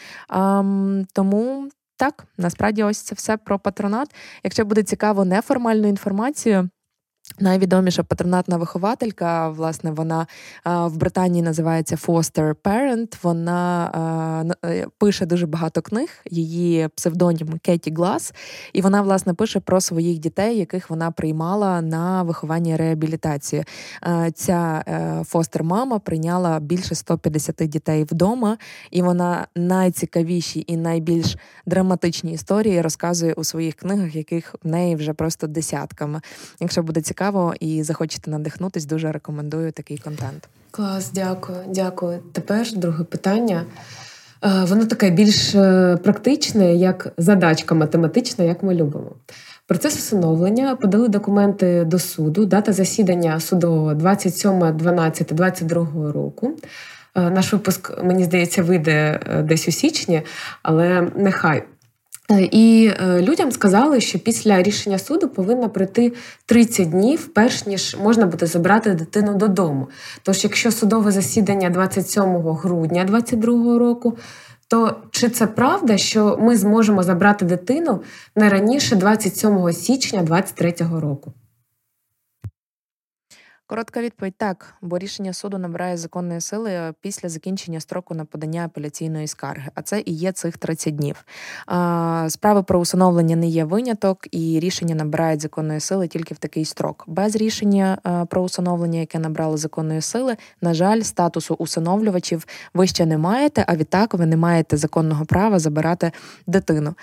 [1.12, 1.68] Тому
[1.98, 4.14] так, насправді, ось це все про патронат.
[4.44, 6.68] Якщо буде цікаво неформальну інформацію.
[7.40, 10.26] Найвідоміша патронатна вихователька, власне, вона
[10.64, 13.16] в Британії називається Foster Parent.
[13.22, 16.08] Вона е, пише дуже багато книг.
[16.30, 18.34] Її псевдонім Кеті Глас,
[18.72, 23.64] і вона власне пише про своїх дітей, яких вона приймала на виховання і реабілітацію.
[24.34, 24.84] Ця
[25.28, 28.58] фостер мама прийняла більше 150 дітей вдома,
[28.90, 35.12] і вона найцікавіші і найбільш драматичні історії розказує у своїх книгах, яких в неї вже
[35.12, 36.20] просто десятками.
[36.60, 40.48] Якщо буде цікаво цікаво і захочете надихнутись, дуже рекомендую такий контент.
[40.70, 42.18] Клас, дякую, дякую.
[42.32, 43.64] Тепер друге питання.
[44.44, 49.10] Е, воно таке більш е, практичне, як задачка математична, як ми любимо.
[49.66, 52.46] Процес усиновлення подали документи до суду.
[52.46, 56.56] Дата засідання судового 27.12.22 року.
[57.14, 60.22] Е, наш випуск, мені здається, вийде десь у січні,
[60.62, 61.62] але нехай.
[62.30, 66.12] Е, і е, людям сказали, що після рішення суду повинно пройти
[66.46, 69.88] 30 днів, перш ніж можна буде забрати дитину додому.
[70.22, 74.18] Тож, якщо судове засідання 27 грудня 2022 року,
[74.68, 78.02] то чи це правда, що ми зможемо забрати дитину
[78.36, 81.32] не раніше 27 січня 2023 року?
[83.70, 89.26] Коротка відповідь так, бо рішення суду набирає законної сили після закінчення строку на подання апеляційної
[89.26, 91.24] скарги, а це і є цих 30 днів.
[92.28, 97.04] Справи про усиновлення не є виняток, і рішення набирають законної сили тільки в такий строк.
[97.06, 103.06] Без рішення е, про усиновлення, яке набрало законної сили, на жаль, статусу усиновлювачів ви ще
[103.06, 106.12] не маєте, а відтак ви не маєте законного права забирати
[106.46, 106.94] дитину.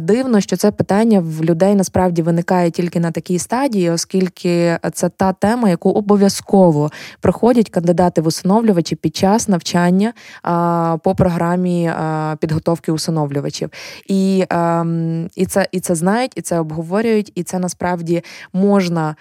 [0.00, 5.32] Дивно, що це питання в людей насправді виникає тільки на такій стадії, оскільки це та
[5.32, 6.90] тема, яку обов'язково
[7.20, 13.70] проходять кандидати в усиновлювачі під час навчання а, по програмі а, підготовки усиновлювачів.
[14.06, 18.22] І а, ем, і, це і це знають, і це обговорюють, і це насправді
[18.52, 19.16] можна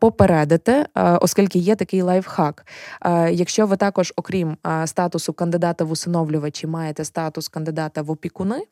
[0.00, 0.86] попередити,
[1.20, 2.66] оскільки є такий лайфхак.
[3.30, 8.62] Якщо ви також, окрім статусу кандидата в усиновлювачі, маєте статус кандидата в опікуни,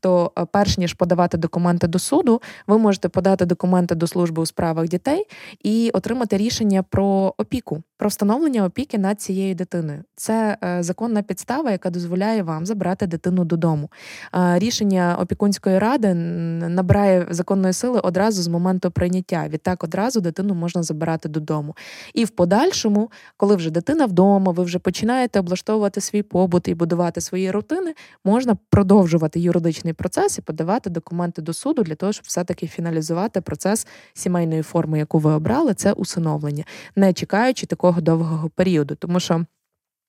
[0.00, 4.88] то перш ніж подавати документи до суду, ви можете подати документи до служби у справах
[4.88, 5.26] дітей
[5.62, 10.04] і отримати рішення про про опіку, про встановлення опіки над цією дитиною.
[10.16, 13.90] Це е, законна підстава, яка дозволяє вам забрати дитину додому.
[14.32, 19.48] Рішення опікунської ради набирає законної сили одразу з моменту прийняття.
[19.48, 21.76] Відтак одразу дитину можна забирати додому.
[22.14, 27.20] І в подальшому, коли вже дитина вдома, ви вже починаєте облаштовувати свій побут і будувати
[27.20, 27.94] свої рутини,
[28.24, 33.86] можна продовжувати юридичний процес і подавати документи до суду для того, щоб все-таки фіналізувати процес
[34.14, 36.64] сімейної форми, яку ви обрали, це усиновлення
[36.96, 39.44] не чекаючи такого довгого періоду, тому що.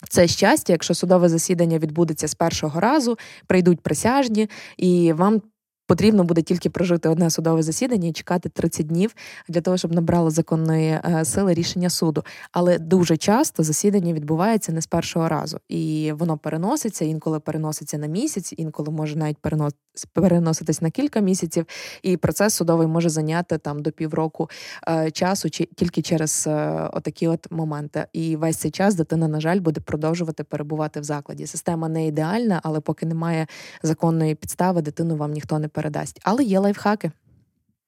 [0.09, 3.17] Це щастя, якщо судове засідання відбудеться з першого разу,
[3.47, 5.41] прийдуть присяжні, і вам
[5.87, 9.15] Потрібно буде тільки прожити одне судове засідання і чекати 30 днів
[9.47, 12.23] для того, щоб набрало законної е, сили рішення суду.
[12.51, 18.07] Але дуже часто засідання відбувається не з першого разу, і воно переноситься інколи переноситься на
[18.07, 19.37] місяць, інколи може навіть
[20.13, 21.65] переноситись на кілька місяців.
[22.03, 24.49] І процес судовий може зайняти там до півроку
[24.87, 28.05] е, часу, чи тільки через е, отакі от моменти.
[28.13, 31.47] І весь цей час дитина, на жаль, буде продовжувати перебувати в закладі.
[31.47, 33.47] Система не ідеальна, але поки немає
[33.83, 36.19] законної підстави, дитину вам ніхто не передасть.
[36.23, 37.11] Але є лайфхаки.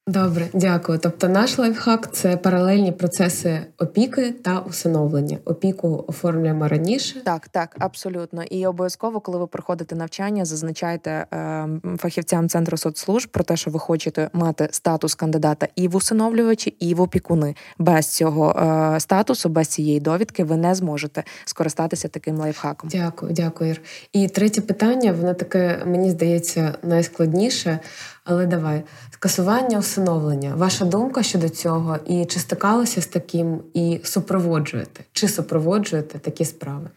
[0.08, 1.00] Добре, дякую.
[1.00, 5.38] Тобто, наш лайфхак це паралельні процеси опіки та усиновлення.
[5.46, 7.22] Опіку оформлюємо раніше.
[7.24, 8.44] Так, так, абсолютно.
[8.44, 13.80] І обов'язково, коли ви проходите навчання, зазначайте е, фахівцям центру соцслужб про те, що ви
[13.80, 17.56] хочете мати статус кандидата і в усиновлювачі, і в опікуни.
[17.78, 22.90] Без цього е, статусу, без цієї довідки, ви не зможете скористатися таким лайфхаком.
[22.94, 23.70] Дякую, дякую.
[23.70, 23.82] Ір.
[24.14, 27.80] І третє питання, воно таке мені здається найскладніше.
[28.26, 30.56] Але давай скасування усиновлення.
[30.56, 35.04] Ваша думка щодо цього, і чи стикалися з таким, і супроводжуєте?
[35.12, 36.90] Чи супроводжуєте такі справи?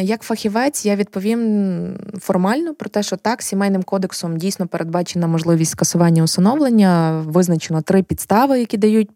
[0.00, 6.22] Як фахівець, я відповім формально про те, що так, сімейним кодексом дійсно передбачена можливість скасування
[6.22, 7.22] усиновлення.
[7.26, 9.10] Визначено три підстави, які дають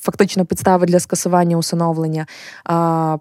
[0.00, 2.26] фактично підстави для скасування усиновлення.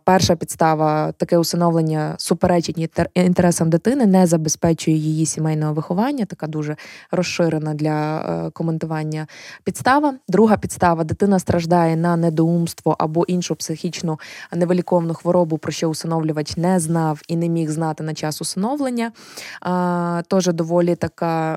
[0.04, 6.76] Перша підстава таке усиновлення суперечить інтересам дитини, не забезпечує її сімейного виховання, така дуже
[7.12, 9.28] розширена для е, коментування
[9.64, 10.14] підстава.
[10.28, 14.20] Друга підстава дитина страждає на недоумство або іншу психічну
[14.56, 19.12] невиліковну хворобу, про що усиновлювач не знав і не міг знати на час усиновлення.
[20.28, 21.54] Теж доволі така,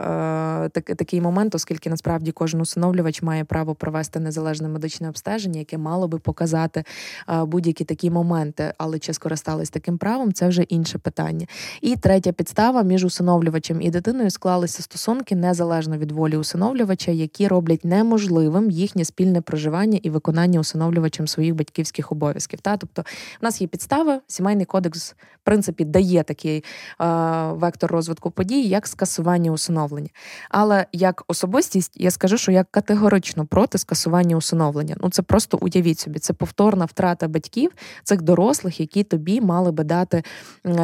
[0.64, 5.78] е, так, такий момент, оскільки насправді кожен усиновлювач має право провести незалежне медичне обстеження, яке
[5.78, 6.84] мало би показати
[7.28, 11.46] будь-які такі моменти, але чи скористались таким правом, це вже інше питання.
[11.80, 17.84] І третя підстава між усиновлювачем і дитиною склалися стосунки незалежно від волі усиновлювача, які роблять
[17.84, 22.60] неможливим їхнє спільне проживання і виконання усиновлювачем своїх батьківських обов'язків.
[22.60, 23.02] Та тобто,
[23.40, 26.64] в нас є підстави, сімейний кодекс в принципі дає такий
[27.00, 27.04] е,
[27.52, 30.08] вектор розвитку подій, як скасування усиновлення.
[30.50, 34.65] Але як особистість я скажу, що я категорично проти скасування усиновлення.
[35.02, 37.70] Ну це просто уявіть собі, це повторна втрата батьків
[38.04, 40.22] цих дорослих, які тобі мали би дати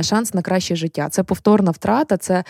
[0.00, 1.08] шанс на краще життя.
[1.08, 2.44] Це повторна втрата, це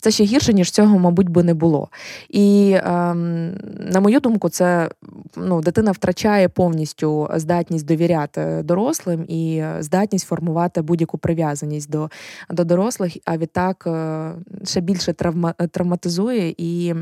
[0.00, 1.88] це ще гірше, ніж цього, мабуть, би не було.
[2.28, 4.90] І ем, на мою думку, це
[5.36, 12.10] ну, дитина втрачає повністю здатність довіряти дорослим і здатність формувати будь-яку прив'язаність до
[12.50, 14.32] до дорослих, а відтак е,
[14.64, 16.94] ще більше травма, травматизує і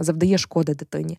[0.00, 1.18] завдає шкоди дитині.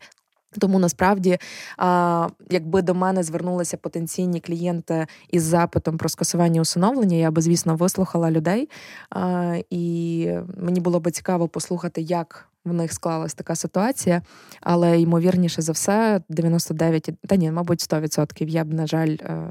[0.59, 1.37] Тому насправді,
[1.77, 7.75] а, якби до мене звернулися потенційні клієнти із запитом про скасування усиновлення, я би, звісно,
[7.75, 8.69] вислухала людей.
[9.09, 14.21] А, І мені було би цікаво послухати, як в них склалась така ситуація.
[14.61, 19.47] Але ймовірніше за все, 99, та ні, мабуть, 100% Я б, на жаль, е,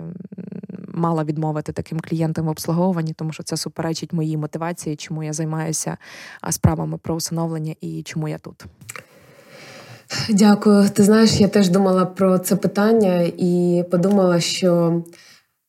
[0.88, 5.96] мала відмовити таким клієнтам в обслуговуванні, тому що це суперечить моїй мотивації, чому я займаюся
[6.50, 8.64] справами про усиновлення і чому я тут.
[10.29, 10.89] Дякую.
[10.89, 15.03] Ти знаєш, я теж думала про це питання і подумала, що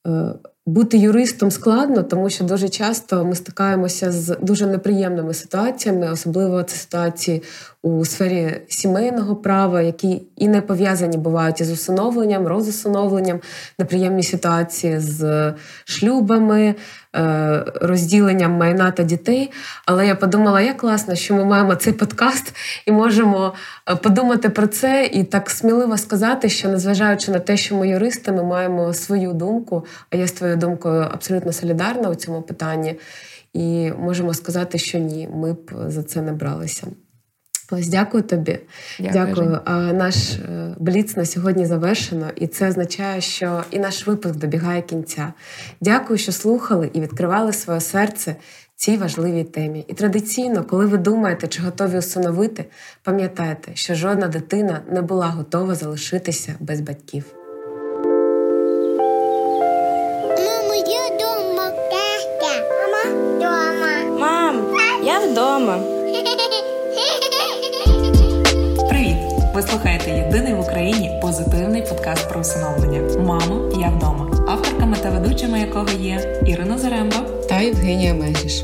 [0.08, 0.34] е,
[0.66, 6.76] бути юристом складно, тому що дуже часто ми стикаємося з дуже неприємними ситуаціями, особливо це
[6.76, 7.43] ситуації
[7.88, 13.39] у сфері сімейного права, які і не пов'язані бувають із усиновленням, розусиновленням,
[13.79, 15.53] неприємні ситуації з
[15.85, 16.75] шлюбами,
[17.15, 19.51] е, розділенням майна та дітей.
[19.85, 23.53] Але я подумала, як класно, що ми маємо цей подкаст і можемо
[23.89, 28.31] е, подумати про це і так сміливо сказати, що незважаючи на те, що ми юристи,
[28.31, 32.99] ми маємо свою думку, а я з твоєю думкою абсолютно солідарна у цьому питанні.
[33.53, 36.88] І можемо сказати, що ні, ми б за це не бралися.
[37.72, 38.59] Ось дякую тобі.
[38.99, 39.28] Дякую.
[39.28, 39.59] дякую.
[39.93, 45.34] Наш е, бліц на сьогодні завершено, і це означає, що і наш випуск добігає кінця.
[45.82, 48.36] Дякую, що слухали і відкривали своє серце
[48.76, 49.86] цій важливій темі.
[49.88, 52.65] І традиційно, коли ви думаєте, чи готові усиновити,
[53.03, 57.24] пам'ятайте, що жодна дитина не була готова залишитися без батьків.
[60.38, 61.72] Мамо, я вдома.
[62.91, 64.20] Мама, вдома.
[64.20, 65.96] Мам, я вдома.
[69.70, 75.89] Слухаєте єдиний в Україні позитивний подкаст про усиновлення Мамо, я вдома, авторками та ведучими якого
[75.99, 77.18] є Ірина Заремба
[77.49, 78.63] та Євгенія Межіш.